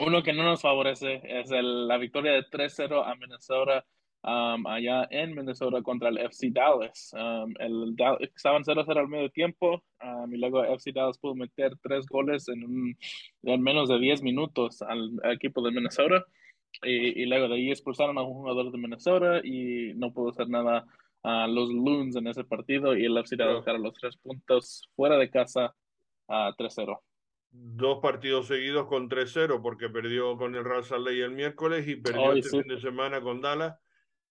[0.01, 3.85] Uno que no nos favorece es el, la victoria de 3-0 a Minnesota
[4.23, 7.13] um, allá en Minnesota contra el FC Dallas.
[7.13, 12.07] Um, el, estaban 0-0 al medio tiempo um, y luego FC Dallas pudo meter tres
[12.07, 12.99] goles en, un,
[13.43, 16.25] en menos de 10 minutos al, equipo de Minnesota.
[16.83, 20.49] Y, y, luego de ahí expulsaron a un jugador de Minnesota y no pudo hacer
[20.49, 20.85] nada
[21.23, 23.79] a los Loons en ese partido y el FC Dallas no.
[23.79, 25.75] los tres puntos fuera de casa
[26.29, 26.99] a 3-0
[27.55, 32.33] dos partidos seguidos con 3-0 porque perdió con el Real Salt el miércoles y perdió
[32.33, 33.77] este fin de semana con Dallas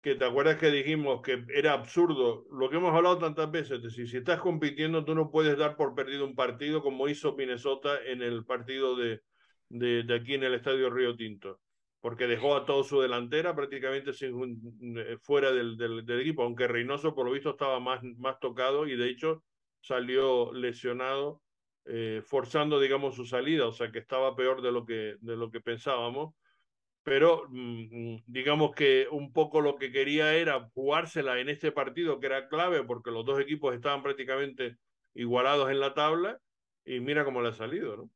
[0.02, 3.84] que te acuerdas que dijimos que era absurdo, lo que hemos hablado tantas veces, es
[3.84, 8.00] decir, si estás compitiendo, tú no puedes dar por perdido un partido como hizo Minnesota
[8.04, 9.22] en el partido de,
[9.70, 11.60] de, aquí en el Estadio Río Tinto,
[12.02, 17.26] porque dejó a toda su delantera prácticamente eh, fuera del, del, equipo, aunque Reynoso por
[17.26, 19.44] lo visto estaba más, más tocado y de hecho
[19.82, 21.42] salió lesionado,
[21.86, 25.50] eh, forzando, digamos, su salida, o sea que estaba peor de lo que, de lo
[25.50, 26.34] que pensábamos
[27.04, 32.20] pero mm, mm, digamos que un poco lo que quería era jugársela en este partido
[32.20, 34.78] que era clave porque los dos equipos estaban prácticamente
[35.14, 36.40] igualados en la tabla
[36.86, 38.10] y mira cómo le ha salido, ¿no?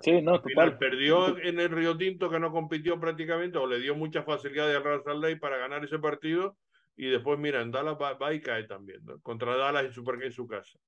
[0.00, 0.78] Sí, no, total.
[0.78, 4.82] Perdió en el Río Tinto que no compitió prácticamente o le dio mucha facilidad al
[4.82, 6.56] Real Salt para ganar ese partido
[6.96, 9.20] y después mira, en Dallas va, y cae también, ¿no?
[9.20, 10.78] Contra Dallas en su, en su casa.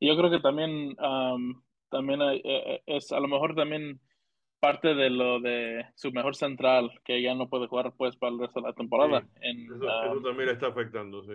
[0.00, 0.96] Yo creo que también,
[1.88, 4.00] también eh, eh, es a lo mejor también
[4.62, 8.38] parte de lo de su mejor central, que ya no puede jugar pues para el
[8.38, 9.26] resto de la temporada.
[9.40, 11.34] en, eso, um, también le está afectando, sí.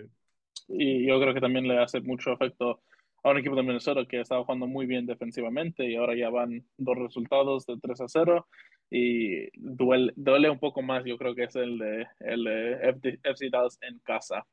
[0.70, 2.82] Y yo creo que también le hace mucho efecto
[3.24, 6.66] a un equipo de Minnesota que estaba jugando muy bien defensivamente y ahora ya van
[6.78, 8.48] dos resultados de 3 a 0
[8.90, 13.78] y duele, duele un poco más, yo creo que es el de, el FC Dallas
[13.82, 14.46] en casa.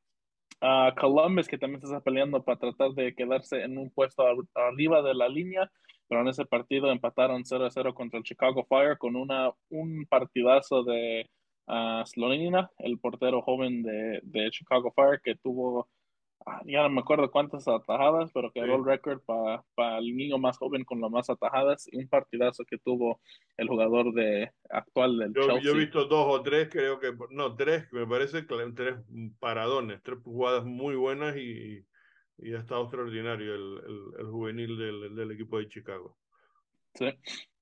[0.60, 5.02] a Columbus, que también se está peleando para tratar de quedarse en un puesto arriba
[5.02, 5.70] de la línea,
[6.08, 10.06] pero en ese partido empataron 0 a 0 contra el Chicago Fire con una, un
[10.06, 11.28] partidazo de
[11.66, 12.04] uh,
[12.78, 15.88] el portero joven de, de, Chicago Fire, que tuvo,
[16.66, 20.84] ya no me acuerdo cuántas atajadas, pero quedó el récord para el niño más joven
[20.84, 23.20] con las más atajadas y un partidazo que tuvo
[23.56, 25.62] el jugador de, actual del yo, Chelsea.
[25.62, 28.96] Yo he visto dos o tres, creo que, no, tres, me parece que tres
[29.40, 31.84] paradones, tres jugadas muy buenas y
[32.38, 33.80] y ha estado extraordinario el,
[34.18, 36.16] el, juvenil del, del, equipo de Chicago.
[36.94, 37.06] Sí.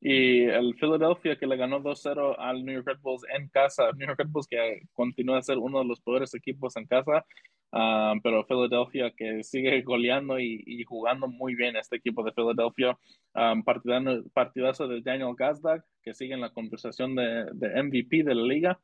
[0.01, 3.91] Y el Philadelphia que le ganó 2-0 al New York Red Bulls en casa.
[3.93, 7.25] New York Red Bulls que continúa a ser uno de los peores equipos en casa.
[7.73, 12.99] Ah, pero Philadelphia que sigue goleando y, jugando muy bien este equipo de Philadelphia.
[13.35, 18.43] Um, partidazo de Daniel Gazdag que sigue en la conversación de, de MVP de la
[18.43, 18.81] liga.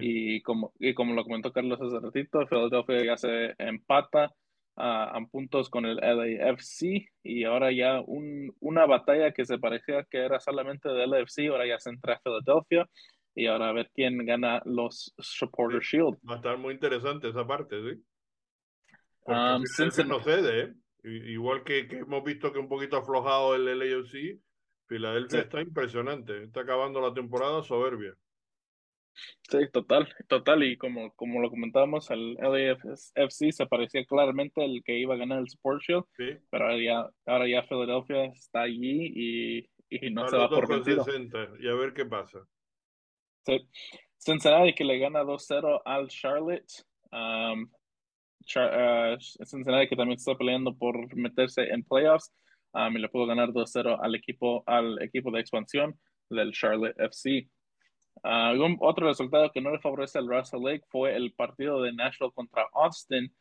[0.00, 4.30] Y, como, y como lo comentó Carlos hace ratito, Philadelphia ya se empata
[4.76, 10.18] a, puntos con el LAFC y ahora ya un, una batalla que se parecía que
[10.18, 12.86] era solamente del LAFC, ahora ya se entra a Philadelphia
[13.34, 16.18] y ahora a ver quién gana los Supporter Shield.
[16.28, 18.02] Va a estar muy interesante esa parte, ¿sí?
[19.26, 19.62] Um,
[20.06, 20.74] no cede, ¿eh?
[21.04, 24.38] Igual que, que, hemos visto que un poquito aflojado el LAFC,
[24.86, 28.14] Filadelfia está impresionante, está acabando la temporada soberbia.
[29.42, 30.62] Sí, total, total.
[30.62, 35.40] Y como, como lo comentábamos, el LAFC se parecía claramente el que iba a ganar
[35.40, 36.04] el Sport Shield,
[36.50, 41.04] pero ahora ya, ahora ya Philadelphia está allí y, y no se va por vencido.
[41.58, 42.40] y a ver qué pasa.
[43.44, 43.68] Sí.
[44.18, 46.84] Cincinnati que le gana 2-0 al Charlotte.
[47.10, 47.70] Um,
[48.56, 52.32] uh, Cincinnati que también está peleando por meterse en playoffs.
[52.72, 57.48] Um, y le pudo ganar 2-0 al equipo, al equipo de expansión del Charlotte FC.
[58.22, 62.32] Uh, otro resultado que no le favorece al Russell Lake fue el partido de Nashville
[62.32, 63.32] contra Austin.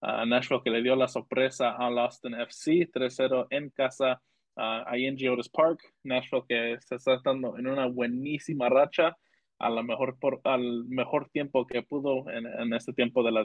[0.00, 4.22] Uh, Nashville que le dio la sorpresa al Austin FC 3-0 en casa
[4.56, 5.80] uh, ahí en Geodis Park.
[6.04, 9.16] Nashville que se está dando en una buenísima racha
[9.58, 13.44] a lo mejor por, al mejor tiempo que pudo en, en este tiempo de la,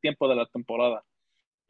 [0.00, 1.02] tiempo de la temporada.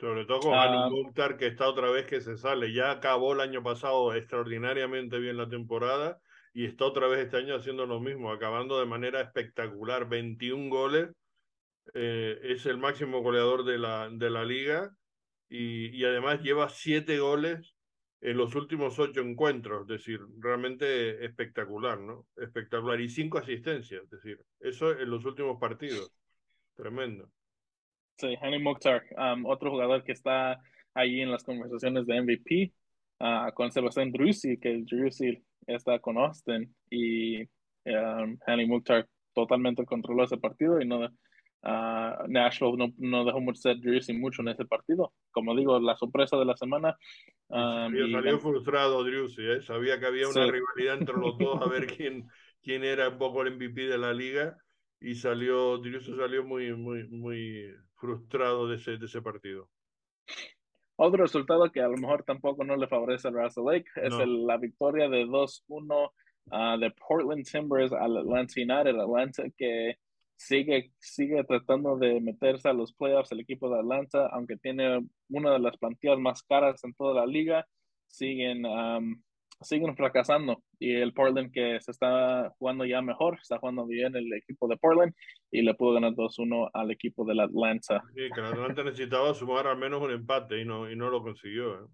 [0.00, 2.72] Sobre todo con uh, Mukhtar que está otra vez que se sale.
[2.72, 6.18] Ya acabó el año pasado extraordinariamente bien la temporada
[6.52, 11.10] y está otra vez este año haciendo lo mismo, acabando de manera espectacular, 21 goles,
[11.94, 14.90] eh, es el máximo goleador de la, de la liga
[15.48, 17.73] y, y, además lleva 7 goles
[18.20, 22.26] en los últimos 8 encuentros, es decir, realmente espectacular, ¿no?
[22.36, 26.10] Espectacular y 5 asistencias, es decir, eso en los últimos partidos,
[26.74, 27.30] tremendo.
[28.16, 30.60] Sí, Hani Mukhtar, um, otro jugador que está
[30.94, 32.72] ahí en las conversaciones de MVP,
[33.20, 37.42] uh, con Sebastián Drusi, que Drusi está con Austin y
[37.86, 41.08] um, Hanny Mukhtar totalmente controló ese partido y no
[41.64, 43.78] uh, Nashville no, no, dejó mucho ser
[44.14, 45.12] mucho en ese partido.
[45.30, 46.96] Como digo, la sorpresa de la semana.
[47.48, 49.62] Um, salió, frustrado Drusy, ¿eh?
[49.62, 52.26] sabía que había una rivalidad entre los dos a ver quién,
[52.62, 54.56] quién era un poco el MVP de la liga
[55.00, 59.68] y salió, Drusy salió muy, muy, muy frustrado de ese, de ese partido.
[60.96, 64.56] Otro resultado que a lo mejor tampoco no le favorece al Russell Lake es la
[64.58, 66.10] victoria de 2-1
[66.52, 69.00] ah, de Portland Timbers al Atlanta United.
[69.00, 69.98] Atlanta que
[70.36, 75.52] sigue, sigue tratando de meterse a los playoffs el equipo de Atlanta, aunque tiene una
[75.52, 77.66] de las plantillas más caras en toda la liga.
[78.06, 78.64] Siguen
[79.64, 84.32] siguen fracasando y el Portland que se está jugando ya mejor, está jugando bien el
[84.32, 85.12] equipo de Portland
[85.50, 88.02] y le pudo ganar 2-1 al equipo del Atlanta.
[88.14, 91.22] Sí, que el Atlanta necesitaba sumar al menos un empate y no, y no lo
[91.22, 91.84] consiguió.
[91.84, 91.88] ¿eh?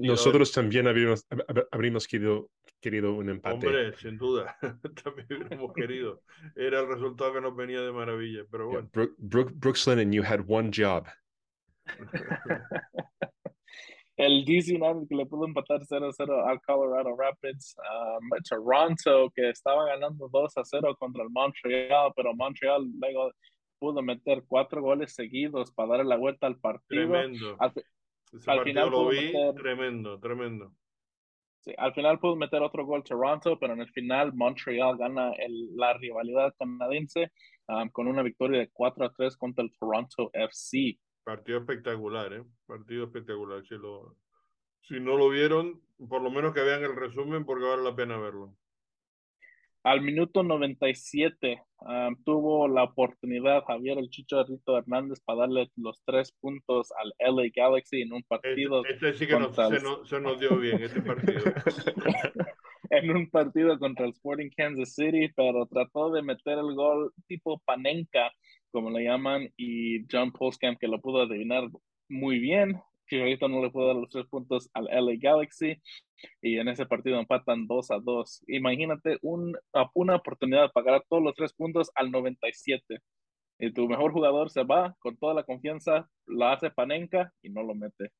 [0.00, 1.26] nosotros también habríamos,
[1.70, 3.54] habríamos querido, querido un empate.
[3.54, 4.56] Hombre, sin duda,
[5.04, 6.22] también hubiéramos querido.
[6.56, 8.90] Era el resultado que nos venía de maravilla, pero bueno.
[9.18, 11.06] Brooks Lennon, you had one job.
[14.26, 19.86] el DC United que le pudo empatar 0-0 al Colorado Rapids, um, Toronto que estaba
[19.86, 23.32] ganando 2-0 contra el Montreal, pero Montreal luego
[23.78, 27.08] pudo meter cuatro goles seguidos para darle la vuelta al partido.
[27.08, 27.56] Tremendo.
[27.58, 27.72] Al,
[28.62, 30.72] final lo vi, tremendo, tremendo.
[31.60, 35.74] Sí, al final pudo meter otro gol Toronto, pero en el final Montreal gana el,
[35.76, 37.32] la rivalidad canadiense
[37.66, 40.98] um, con una victoria de 4 3 contra el Toronto FC.
[41.24, 42.44] Partido espectacular, ¿eh?
[42.66, 43.64] Partido espectacular.
[43.64, 44.16] Si, lo,
[44.82, 48.18] si no lo vieron, por lo menos que vean el resumen porque vale la pena
[48.18, 48.56] verlo.
[49.84, 56.30] Al minuto 97 um, tuvo la oportunidad Javier el Chicharrito Hernández para darle los tres
[56.40, 58.84] puntos al LA Galaxy en un partido.
[58.84, 59.32] Este, este sí que
[60.04, 61.42] se, nos, dio bien, este partido.
[62.92, 67.60] en un partido contra el Sporting Kansas City, pero trató de meter el gol tipo
[67.64, 68.30] panenka
[68.72, 71.68] como le llaman, y John Postcamp, que lo pudo adivinar
[72.08, 72.80] muy bien.
[73.12, 75.76] ahorita no le pudo dar los tres puntos al LA Galaxy
[76.40, 78.44] y en ese partido empatan 2 a 2.
[78.48, 79.54] Imagínate un,
[79.94, 82.98] una oportunidad de pagar todos los tres puntos al 97.
[83.58, 87.62] Y tu mejor jugador se va con toda la confianza, la hace Panenka y no
[87.62, 88.10] lo mete.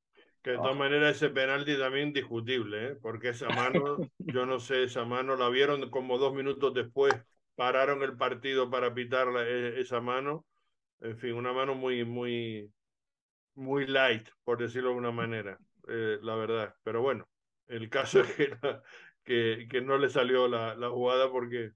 [0.43, 2.99] Que de todas maneras ese penalti también discutible, ¿eh?
[3.01, 7.14] porque esa mano, yo no sé, esa mano la vieron como dos minutos después
[7.55, 10.45] pararon el partido para pitar e, esa mano.
[11.01, 12.72] En fin, una mano muy, muy,
[13.55, 16.74] muy light, por decirlo de una manera, eh, la verdad.
[16.82, 17.28] Pero bueno,
[17.68, 18.51] El caso es que,
[19.24, 21.70] que, que, no le salió la, la jugada porque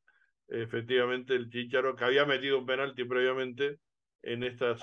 [0.48, 3.78] efectivamente el Chicharo, que había metido un penalti previamente,
[4.22, 4.76] en esta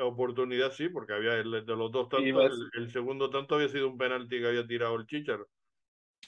[0.00, 3.98] oportunidad sí, porque había el, de los dos tantos, el, segundo tanto había sido un
[3.98, 5.48] penalti que había tirado el Chicharo.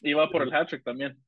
[0.00, 1.18] Iba por el hat también.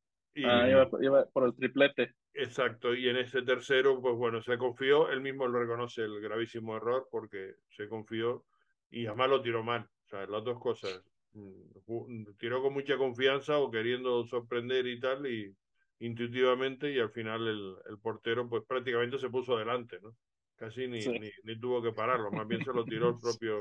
[0.45, 2.15] Ah, iba, por el triplete.
[2.33, 6.77] Exacto, y en ese tercero, pues bueno, se confió, él mismo lo reconoce el gravísimo
[6.77, 8.45] error porque se confió
[8.91, 9.83] y además lo tiró mal.
[9.83, 11.01] O sea, las dos cosas.
[11.33, 15.55] Mm, tiró con mucha confianza o queriendo sorprender y tal, y
[16.01, 20.17] intuitivamente, y al final el, el portero, pues prácticamente se puso adelante, ¿no?
[20.57, 21.01] Casi ni,
[21.43, 23.61] ni, tuvo que pararlo, más bien se lo tiró el propio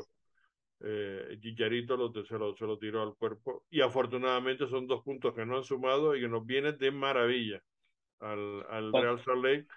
[0.80, 3.66] eh, Chicharito, lo, se, lo, se lo tiró al cuerpo.
[3.70, 7.62] Y afortunadamente son dos puntos que no han sumado y que nos viene de maravilla
[8.20, 9.68] al, al Real Salt Lake,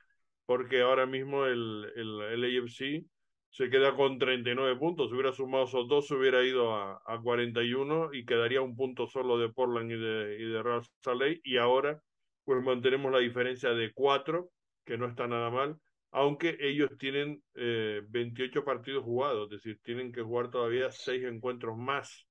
[0.44, 3.06] porque ahora mismo el, el, el AFC
[3.48, 5.08] se queda con 39 puntos.
[5.08, 9.06] Si hubiera sumado esos dos, se hubiera ido a, a 41 y quedaría un punto
[9.06, 11.40] solo de Portland y de, y de Real Salt Lake.
[11.44, 11.98] Y ahora,
[12.44, 14.50] pues mantenemos la diferencia de cuatro,
[14.84, 15.80] que no está nada mal
[16.16, 21.76] aunque ellos tienen eh, 28 partidos jugados, es decir, tienen que jugar todavía seis encuentros
[21.76, 22.26] más,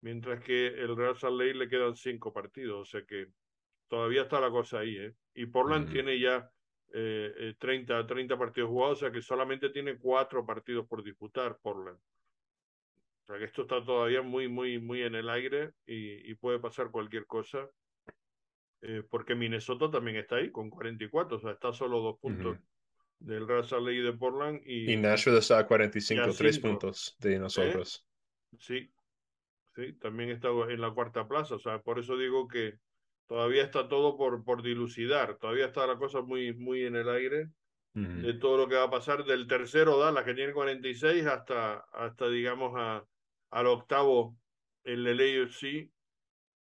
[0.00, 3.26] mientras que el Real Salt Lake le quedan cinco partidos, o sea que
[3.88, 5.14] todavía está la cosa ahí, ¿eh?
[5.34, 6.48] Y Portland tiene ya
[6.94, 11.98] eh, 30, 30 partidos jugados, o sea que solamente tiene cuatro partidos por disputar Portland.
[11.98, 16.60] O sea que esto está todavía muy, muy, muy en el aire y, y puede
[16.60, 17.68] pasar cualquier cosa.
[18.82, 22.56] Eh, porque Minnesota también está ahí con 44, o sea, está solo dos puntos
[23.18, 24.60] del Salt Lake de Portland.
[24.64, 28.06] Y, y Nashville está a 45, tres puntos de nosotros.
[28.58, 28.90] Sí,
[29.74, 32.78] sí, también está en la cuarta plaza, o sea, por eso digo que
[33.26, 37.48] todavía está todo por, por dilucidar, todavía está la cosa muy, muy en el aire
[37.98, 42.28] de todo lo que va a pasar del tercero Dallas que tiene 46 hasta, hasta
[42.28, 43.02] digamos a,
[43.50, 44.36] al octavo
[44.84, 45.90] el LAFC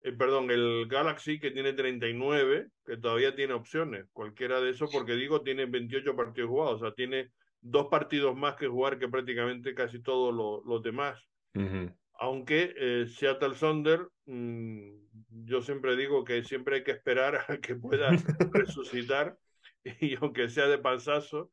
[0.05, 5.15] eh, perdón, el Galaxy que tiene 39, que todavía tiene opciones, cualquiera de esos, porque
[5.15, 7.31] digo, tiene 28 partidos jugados, o sea, tiene
[7.61, 10.35] dos partidos más que jugar que prácticamente casi todos
[10.65, 11.23] los demás.
[12.15, 14.91] Aunque eh, Seattle Sonder, mm,
[15.45, 18.11] yo siempre digo que siempre hay que esperar a que pueda
[18.53, 19.37] resucitar,
[20.01, 21.51] y aunque sea de panzazo,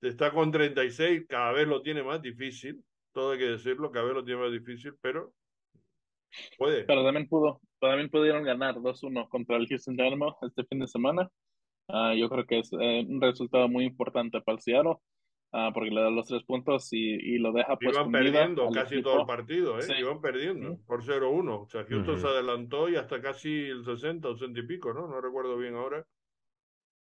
[0.00, 4.14] está con 36, cada vez lo tiene más difícil, todo hay que decirlo, cada vez
[4.14, 5.32] lo tiene más difícil, pero
[6.56, 6.84] puede.
[6.84, 11.30] Pero también pudo, también pudieron ganar 2-1 contra el Houston Dynamo este fin de semana.
[11.88, 14.96] Uh, yo creo que es eh, un resultado muy importante para el Seattle,
[15.52, 19.02] uh, porque le da los tres puntos y, y lo deja pues Iban perdiendo casi
[19.02, 19.84] todo el partido, ¿eh?
[19.98, 21.62] Iban perdiendo por 0-1.
[21.62, 25.08] O sea, Houston se adelantó y hasta casi el 60 o 60 y pico, ¿no?
[25.08, 26.04] No recuerdo bien ahora.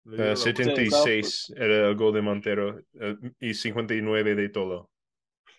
[0.05, 4.91] Uh, 76 era el gol de Montero eh, y 59 de Tolo.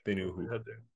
[0.03, 0.90] De Fíjate.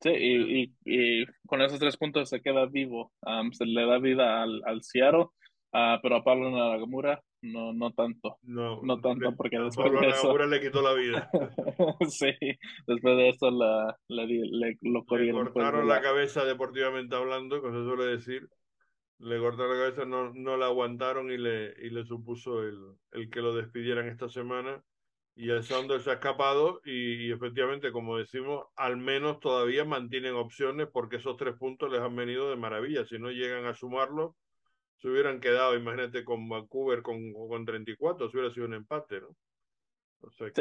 [0.00, 3.12] Sí, y, y, con esos tres puntos se queda vivo.
[3.52, 5.26] se le da vida al, al Seattle,
[5.72, 8.38] uh, pero a Pablo Nagamura no, no tanto.
[8.42, 10.46] No, no tanto, porque después Pablo de eso...
[10.46, 11.30] le quitó la vida.
[12.08, 12.32] sí,
[12.86, 15.44] después de eso la, le, le, lo corrieron.
[15.44, 16.00] Le cortaron la...
[16.00, 18.48] cabeza deportivamente hablando, como se suele decir.
[19.18, 22.78] Le cortaron la cabeza, no, no la aguantaron y le, y le supuso el,
[23.12, 24.82] el que lo despidieran esta semana
[25.36, 30.88] y el Saunders se ha escapado y, efectivamente, como decimos, al menos todavía mantienen opciones
[30.92, 33.04] porque esos tres puntos les han venido de maravilla.
[33.04, 34.36] Si no llegan a sumarlo,
[34.98, 39.28] se hubieran quedado, imagínate, con Vancouver con, con 34, si hubiera sido un empate, ¿no?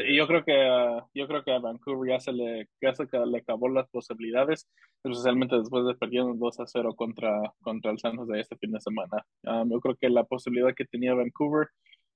[0.06, 3.38] y yo creo que yo creo que a Vancouver ya se le ya se le
[3.38, 4.68] acabó las posibilidades,
[5.04, 8.82] especialmente después de perder 2 a 0 contra, contra el San Jose este fin de
[8.82, 9.26] semana.
[9.44, 11.70] Um, yo creo que la posibilidad que tenía Vancouver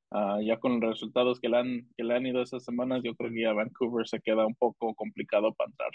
[0.10, 3.14] Ah, ya con los resultados que le, han, que le han ido esas semanas, yo
[3.16, 5.92] creo que ya Vancouver se queda un poco complicado para entrar.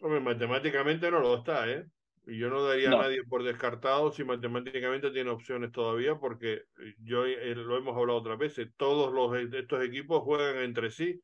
[0.00, 1.86] Hombre, matemáticamente no lo está, ¿eh?
[2.28, 6.62] Y yo no daría a nadie por descartado si matemáticamente tiene opciones todavía, porque
[6.98, 11.20] yo eh, lo hemos hablado otras veces, todos los, estos equipos juegan entre sí,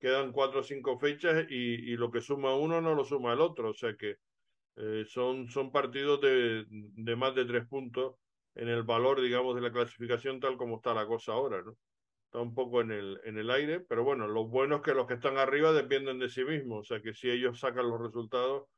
[0.00, 3.40] quedan cuatro o cinco fechas y, y lo que suma uno no lo suma el
[3.40, 4.16] otro, o sea que
[4.76, 8.16] eh, son, son partidos de, de más de tres puntos
[8.56, 11.76] en el valor, digamos, de la clasificación tal como está la cosa ahora, ¿no?
[12.24, 15.06] Está un poco en el, en el aire, pero bueno, lo bueno es que los
[15.06, 18.68] que están arriba dependen de sí mismos, o sea que si ellos sacan los resultados,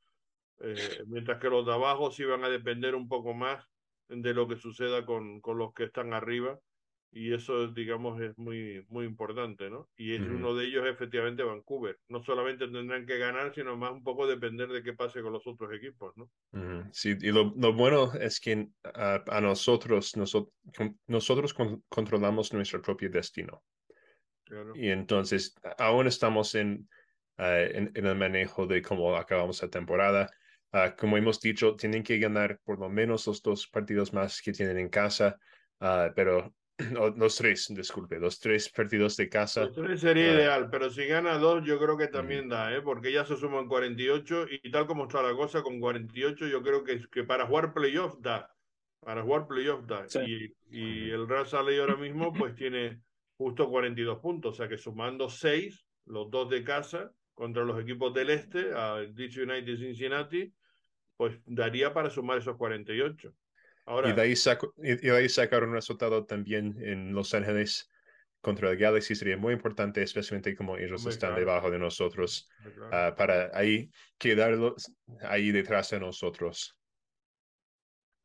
[0.61, 3.65] eh, mientras que los de abajo sí van a depender un poco más
[4.09, 6.59] de lo que suceda con, con los que están arriba,
[7.11, 9.89] y eso, digamos, es muy, muy importante, ¿no?
[9.97, 11.99] Y es uno de ellos, efectivamente, Vancouver.
[12.09, 15.47] No solamente tendrán que ganar, sino más un poco depender de qué pase con los
[15.47, 16.31] otros equipos, ¿no?
[16.93, 20.53] Sí, y lo, lo, bueno es que a, nosotros, nosotros,
[21.07, 21.55] nosotros
[21.89, 23.63] controlamos nuestro propio destino.
[24.75, 26.89] Y entonces, aún estamos en,
[27.39, 30.31] en, en, el manejo de cómo acabamos la temporada.
[30.73, 34.53] Ah, como hemos dicho, tienen que ganar por lo menos los dos partidos más que
[34.53, 35.39] tienen en casa,
[35.81, 36.13] ah,
[36.79, 39.65] pero los tres, disculpe, los tres partidos de casa.
[39.65, 42.81] Los tres sería ideal, pero si gana dos, yo creo que también da, ¿eh?
[42.81, 46.85] porque ya se suman 48 y tal como está la cosa, con 48 yo creo
[46.85, 48.55] que, que para jugar playoff da.
[49.01, 50.07] Para jugar playoff da.
[50.25, 53.01] Y, y, el Real Sale ahora mismo pues tiene
[53.37, 58.15] justo 42 puntos, o sea que sumando seis, los dos de casa, contra los equipos
[58.15, 60.55] del este, a DC United y Cincinnati,
[61.17, 63.35] pues daría para sumar esos 48.
[63.89, 64.35] Ahora, y, de ahí
[64.83, 67.91] y de ahí sacar un resultado también en Los Ángeles
[68.43, 72.51] contra el Galaxy sería muy importante, especialmente como ellos están debajo de nosotros,
[72.93, 76.79] ah, para ahí quedarlos ahí detrás de nosotros.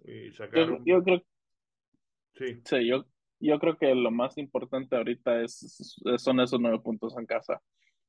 [0.03, 1.23] Y yo, creo...
[2.35, 2.61] Sí.
[2.65, 3.05] sí, yo,
[3.39, 7.61] yo creo que lo más importante ahorita es, son esos nueve puntos en casa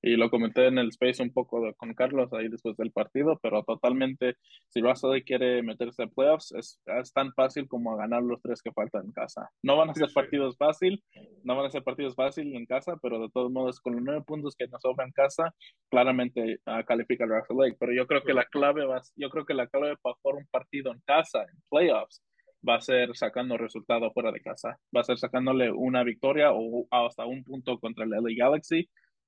[0.06, 3.62] y lo comenté en el space un poco con Carlos ahí después del partido, pero
[3.62, 4.36] totalmente,
[4.68, 8.70] si Russell quiere meterse a playoffs, es, es, tan fácil como ganar los tres que
[8.70, 9.48] faltan en casa.
[9.62, 11.02] No van a ser partidos fácil,
[11.42, 14.22] no van a ser partidos fácil en casa, pero de todos modos, con los nueve
[14.26, 15.54] puntos que nos sobran en casa,
[15.88, 17.76] claramente uh, califica el Russell Lake.
[17.80, 20.46] Pero yo creo que la clave va, yo creo que la clave para jugar un
[20.50, 22.22] partido en casa, en playoffs,
[22.68, 24.78] va a ser sacando resultado fuera de casa.
[24.94, 28.86] Va a ser sacándole una victoria o hasta un punto contra el LA Galaxy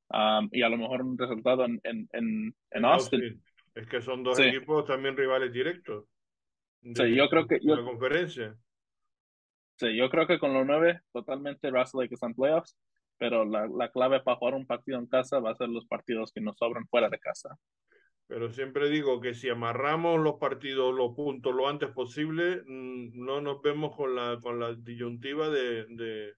[0.09, 3.43] Um, y a lo mejor un resultado en, en, en, Austin.
[3.75, 6.05] Es que son dos equipos también rivales directos.
[6.83, 7.59] sí, yo creo que.
[7.61, 8.57] Yo, la conferencia.
[9.79, 12.79] Sí, yo creo que con los nueve, totalmente Russell Lake están playoffs,
[13.19, 16.33] pero la, la clave para jugar un partido en casa va a ser los partidos
[16.33, 17.59] que nos sobran fuera de casa.
[18.29, 23.41] Pero siempre digo que si amarramos los partidos, los puntos lo antes posible, mm, no
[23.41, 26.33] nos vemos con la, con la disyuntiva de, de,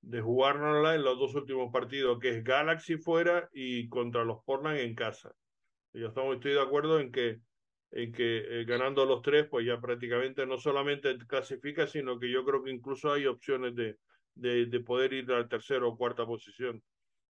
[0.00, 4.78] de jugárnosla en los dos últimos partidos, que es Galaxy fuera y contra los Portland
[4.78, 5.32] en casa.
[5.92, 7.40] Yo estamos, estoy de acuerdo en que,
[7.90, 12.44] en que eh, ganando los tres, pues ya prácticamente no solamente clasifica, sino que yo
[12.44, 13.96] creo que incluso hay opciones de,
[14.34, 16.82] de, de poder ir a la tercera o cuarta posición.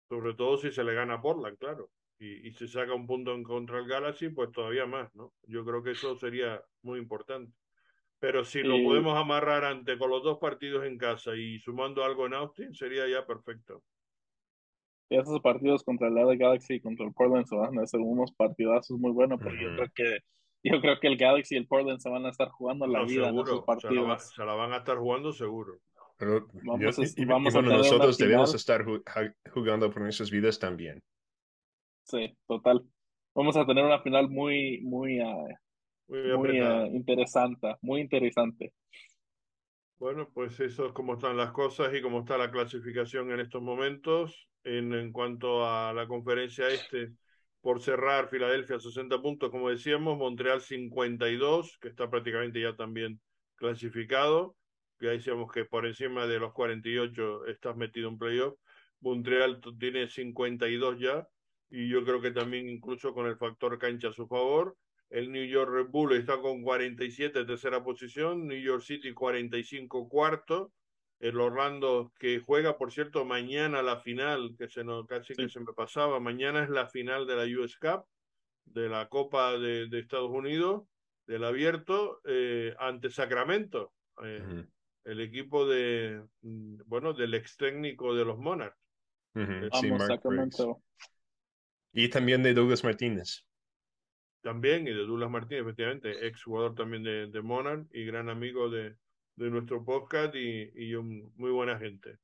[0.09, 1.91] Sobre todo si se le gana a Portland, claro.
[2.19, 5.33] Y, y se saca un punto en contra el Galaxy, pues todavía más, ¿no?
[5.43, 7.53] Yo creo que eso sería muy importante.
[8.19, 12.25] Pero si lo podemos amarrar ante con los dos partidos en casa y sumando algo
[12.25, 13.83] en Austin, sería ya perfecto.
[15.09, 17.99] Y esos partidos contra el LA Galaxy y contra el Portland se van a hacer
[17.99, 20.19] unos partidazos muy buenos, porque yo creo que
[20.63, 23.29] yo creo que el Galaxy y el Portland se van a estar jugando la vida
[23.29, 24.33] en esos partidos.
[24.35, 25.79] Se la, van a estar jugando seguro.
[26.17, 28.83] Pero vamos, y, nosotros debemos estar
[29.53, 31.01] jugando por nuestras vidas también.
[32.03, 32.83] Sí, total.
[33.35, 35.47] Vamos a tener una final muy, muy, uh,
[36.07, 38.73] muy, eh, interesante, muy interesante.
[39.99, 43.61] Bueno, pues eso es como están las cosas y cómo está la clasificación en estos
[43.61, 44.47] momentos.
[44.63, 47.13] En, en cuanto a la conferencia este,
[47.61, 53.19] por cerrar, Filadelfia 60 puntos, como decíamos, Montreal 52, que está prácticamente ya también
[53.55, 54.55] clasificado.
[54.99, 58.55] Ya decíamos que por encima de los 48 estás metido en playoff.
[58.99, 61.27] Montreal tiene 52 ya,
[61.69, 64.75] y yo creo que también incluso con el factor cancha a su favor.
[65.09, 70.73] El New York Red Bull está con 47 tercera posición, New York City 45 cuarto,
[71.19, 75.59] el Orlando que juega, por cierto, mañana la final, que se nos, casi que se
[75.61, 78.05] me pasaba, mañana es la final de la US Cup,
[78.65, 80.83] de la Copa de, Estados Unidos,
[81.25, 83.93] del abierto, eh, ante Sacramento,
[84.23, 84.65] eh,
[85.05, 88.77] el equipo de, mm, bueno, del ex técnico de los Monarchs.
[91.93, 93.46] Y también de Douglas Martínez
[94.41, 98.69] también, y de Douglas Martínez, efectivamente, ex jugador también de, de Monarch y gran amigo
[98.69, 98.95] de,
[99.35, 102.17] de nuestro podcast y, y un, muy buena gente.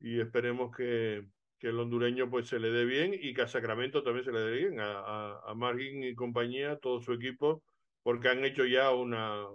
[0.00, 1.26] Y esperemos que,
[1.58, 4.40] que, el hondureño pues se le dé bien y que a Sacramento también se le
[4.40, 7.62] dé bien, a, a, a Margin y compañía, todo su equipo,
[8.02, 9.46] porque han hecho ya una,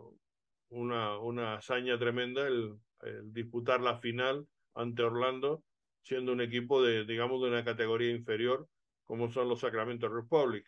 [0.70, 5.64] una, una hazaña tremenda el, el disputar la final ante Orlando,
[6.02, 8.68] siendo un equipo de, digamos, de una categoría inferior,
[9.04, 10.66] como son los Sacramento Republic.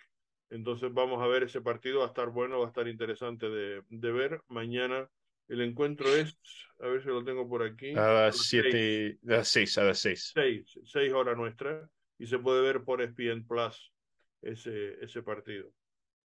[0.50, 3.84] Entonces vamos a ver ese partido, va a estar bueno, va a estar interesante de,
[3.89, 4.41] de ver.
[4.47, 5.10] Mañana
[5.47, 6.38] el encuentro es,
[6.80, 7.91] a ver si lo tengo por aquí.
[7.91, 10.32] A las 7, a las 6, a las 6.
[10.36, 13.91] 6, 6 horas nuestra, y se puede ver por ESPN Plus
[14.41, 15.72] ese, ese partido.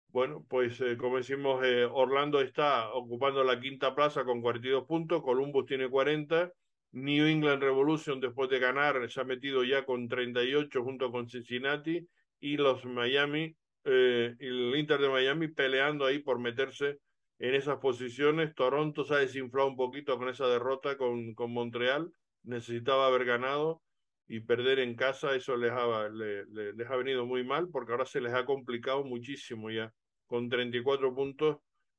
[0.09, 5.23] Bueno, pues eh, como decimos, eh, Orlando está ocupando la quinta plaza con 42 puntos,
[5.23, 6.53] Columbus tiene 40,
[6.93, 12.07] New England Revolution después de ganar se ha metido ya con 38 junto con Cincinnati
[12.39, 16.99] y los Miami eh, el Inter de Miami peleando ahí por meterse
[17.39, 18.55] en esas posiciones.
[18.55, 22.13] Toronto se ha desinflado un poquito con esa derrota con, con Montreal.
[22.45, 23.83] Necesitaba haber ganado
[24.29, 28.21] y perder en casa, eso les ha, les ha venido muy mal porque ahora se
[28.21, 29.93] les ha complicado muchísimo ya
[30.27, 31.59] con 34 puntos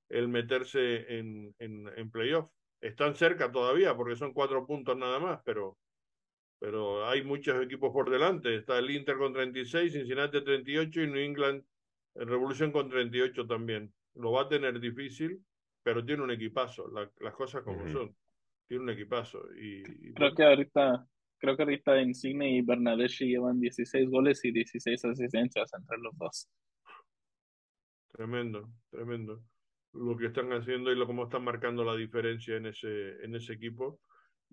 [0.09, 2.49] el meterse en, en, en playoff.
[2.81, 5.77] Están cerca todavía porque son cuatro puntos nada más, pero,
[6.59, 8.55] pero hay muchos equipos por delante.
[8.55, 11.63] Está el Inter con 36, Cincinnati 38 y New England
[12.15, 13.93] Revolución con 38 también.
[14.15, 15.43] Lo va a tener difícil,
[15.81, 18.15] pero tiene un equipazo, las cosas como son.
[18.67, 19.41] Tiene un equipazo.
[19.59, 19.83] Y,
[20.13, 21.05] creo que ahorita,
[21.37, 26.49] creo que ahorita Insigne y Bernadeschi llevan 16 goles y 16 asistencias entre los dos.
[28.11, 29.43] Tremendo, tremendo.
[29.93, 33.53] Lo que están haciendo y lo cómo están marcando la diferencia en ese, en ese
[33.53, 33.99] equipo.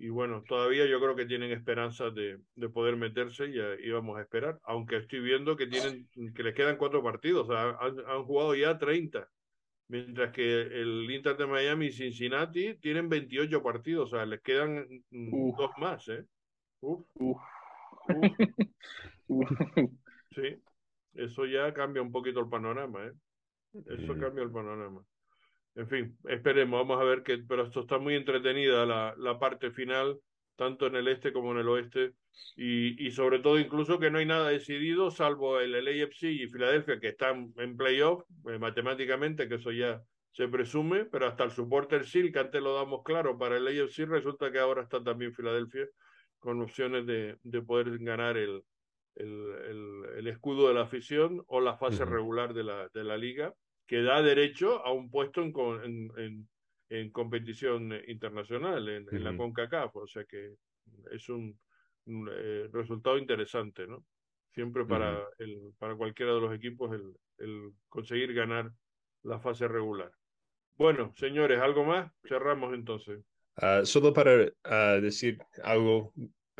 [0.01, 4.17] Y bueno, todavía yo creo que tienen esperanzas de, de poder meterse y, y, vamos
[4.17, 4.59] a esperar.
[4.63, 8.55] Aunque estoy viendo que tienen que les quedan cuatro partidos, o sea, han, han, jugado
[8.55, 9.29] ya 30.
[9.89, 14.87] Mientras que el Inter de Miami y Cincinnati tienen 28 partidos, o sea, les quedan
[15.11, 16.25] mm, dos más, ¿eh?
[16.81, 17.05] Uf.
[19.29, 19.51] Uf.
[20.35, 20.63] Sí,
[21.13, 23.13] eso ya cambia un poquito el panorama, ¿eh?
[23.99, 25.05] Eso cambia el panorama.
[25.77, 29.71] En fin, esperemos, vamos a ver que, pero esto está muy entretenida la, la parte
[29.71, 30.19] final,
[30.57, 32.15] tanto en el este como en el oeste,
[32.57, 36.99] y, y sobre todo incluso que no hay nada decidido, salvo el LAFC y Filadelfia,
[36.99, 40.03] que están en playoff eh, matemáticamente, que eso ya
[40.33, 44.07] se presume, pero hasta el supporter SIL, que antes lo damos claro para el AFC,
[44.07, 45.87] resulta que ahora está también Filadelfia
[46.39, 48.63] con opciones de, de poder ganar el,
[49.15, 53.55] el, el, escudo de la afición o la fase regular de la, de la liga
[53.91, 56.49] que da derecho a un puesto en, en,
[56.91, 59.97] en, competición internacional, en, la CONCACAF.
[59.97, 60.55] O sea que
[61.11, 61.59] es un,
[62.07, 64.05] eh, resultado interesante, ¿no?
[64.55, 68.71] Siempre para, el, para cualquiera de los equipos el, el conseguir ganar
[69.25, 70.13] la fase regular.
[70.77, 72.13] Bueno, señores, ¿algo más?
[72.29, 73.25] Cerramos entonces.
[73.57, 76.15] Ah, solo para ah, decir algo,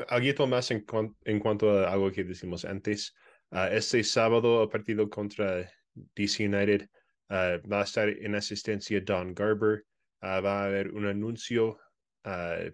[0.09, 0.85] algo más en,
[1.23, 3.15] en, cuanto a algo que decimos antes.
[3.51, 6.89] Uh, este sábado, el partido contra DC United,
[7.31, 9.85] Uh, va a estar en asistencia Don Garber.
[10.21, 11.79] Uh, va a haber un anuncio.
[12.25, 12.69] Uh,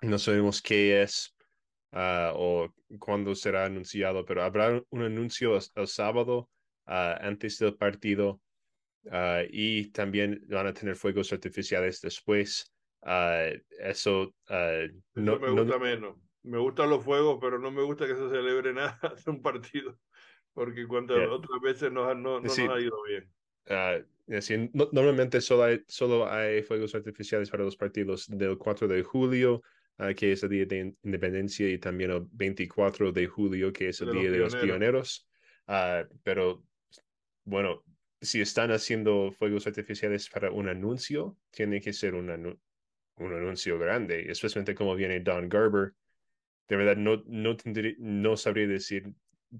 [0.00, 1.32] no sabemos qué es
[1.92, 2.68] o
[2.98, 6.50] cuándo será anunciado, pero habrá un anuncio el, sábado
[6.86, 8.40] antes del partido
[9.48, 12.70] y también van a tener fuegos artificiales después.
[13.80, 14.34] eso,
[15.14, 16.16] no, me gusta menos.
[16.42, 19.98] Me gustan los fuegos, pero no me gusta que se celebre nada de un partido,
[20.52, 23.35] porque cuando otras veces no, no, nos ha ido bien.
[23.68, 24.04] Uh,
[24.92, 29.62] normalmente solo hay, solo hay fuegos artificiales para los partidos del 4 de julio,
[29.98, 34.00] uh, que es el Día de Independencia, y también el 24 de julio, que es
[34.00, 35.28] el Día de los Pioneros.
[35.68, 36.64] Uh, pero
[37.44, 37.82] bueno,
[38.20, 44.30] si están haciendo fuegos artificiales para un anuncio, tiene que ser un, un anuncio grande,
[44.30, 45.92] especialmente como viene Don Garber.
[46.68, 47.56] De verdad, no, no,
[47.98, 49.12] no sabría decir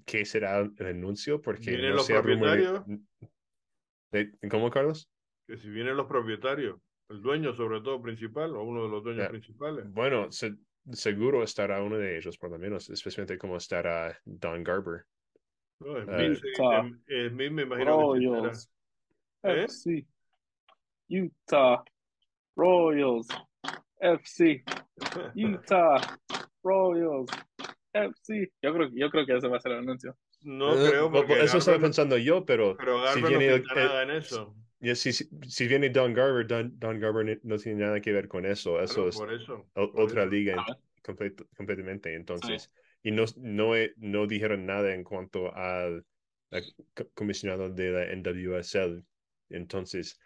[0.05, 2.83] qué será el anuncio, porque ¿Vienen los propietarios?
[4.49, 5.09] ¿Cómo, Carlos?
[5.47, 6.79] Que si vienen los propietarios,
[7.09, 9.85] el dueño sobre todo principal o uno de los dueños principales.
[9.91, 10.27] Bueno,
[10.91, 15.05] seguro estará uno de ellos por lo menos, especialmente como estará Don Garber.
[15.79, 18.69] No, es uh, me imagino Royals,
[19.43, 20.07] que FC,
[21.07, 21.83] Utah,
[22.55, 23.27] Royals,
[23.99, 24.63] FC,
[25.35, 26.19] Utah,
[26.63, 27.29] Royals,
[27.93, 28.51] FC.
[28.61, 30.17] Yo creo, yo creo que ese va a ser el anuncio.
[30.41, 32.77] No creo, porque eso estaba pensando yo, pero.
[32.77, 34.55] Pero si viene, no nada en eso.
[34.95, 38.81] si, si, viene Don Garber, Don, Don, Garber no tiene nada que ver con eso.
[38.81, 39.19] Eso es
[39.73, 40.63] otra liga
[41.55, 42.13] completamente.
[42.13, 42.71] Entonces,
[43.03, 46.05] y no, no, no dijeron nada en cuanto al,
[47.13, 49.03] comisionado de la NWSL.
[49.49, 50.19] Entonces,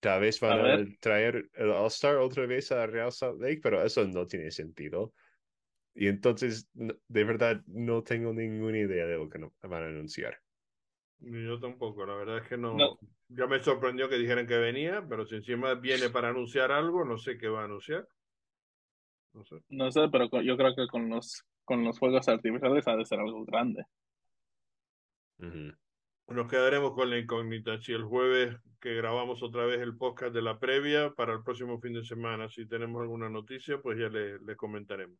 [0.00, 4.06] tal vez van a, traer el All-Star otra vez a Real Salt Lake, pero eso
[4.06, 5.12] no tiene sentido.
[5.94, 10.38] Y entonces, de verdad, no tengo ninguna idea de lo que van a anunciar.
[11.20, 12.76] Yo tampoco, la verdad es que no,
[13.28, 17.16] Ya me sorprendió que dijeran que venía, pero si encima viene para anunciar algo, no
[17.16, 18.08] sé qué va a anunciar.
[19.34, 19.56] No sé.
[19.68, 23.20] No sé, pero yo creo que con los, con los fuegos artificiales ha de ser
[23.20, 23.84] algo grande.
[26.28, 27.78] Nos quedaremos con la incógnita.
[27.78, 31.80] Si el jueves que grabamos otra vez el podcast de la previa para el próximo
[31.80, 35.18] fin de semana, si tenemos alguna noticia, pues ya le, le comentaremos.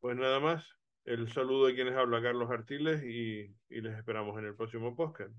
[0.00, 0.64] Pues nada más,
[1.04, 5.32] el saludo de quienes habla Carlos Artiles y, y les esperamos en el próximo podcast.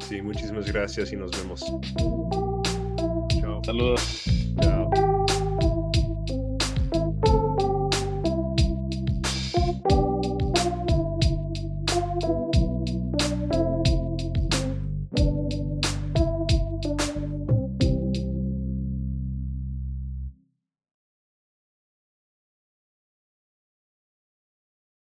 [0.00, 1.64] Sí, muchísimas gracias y nos vemos.
[3.40, 3.62] Chao.
[3.64, 4.24] Saludos.
[4.60, 5.03] Chao.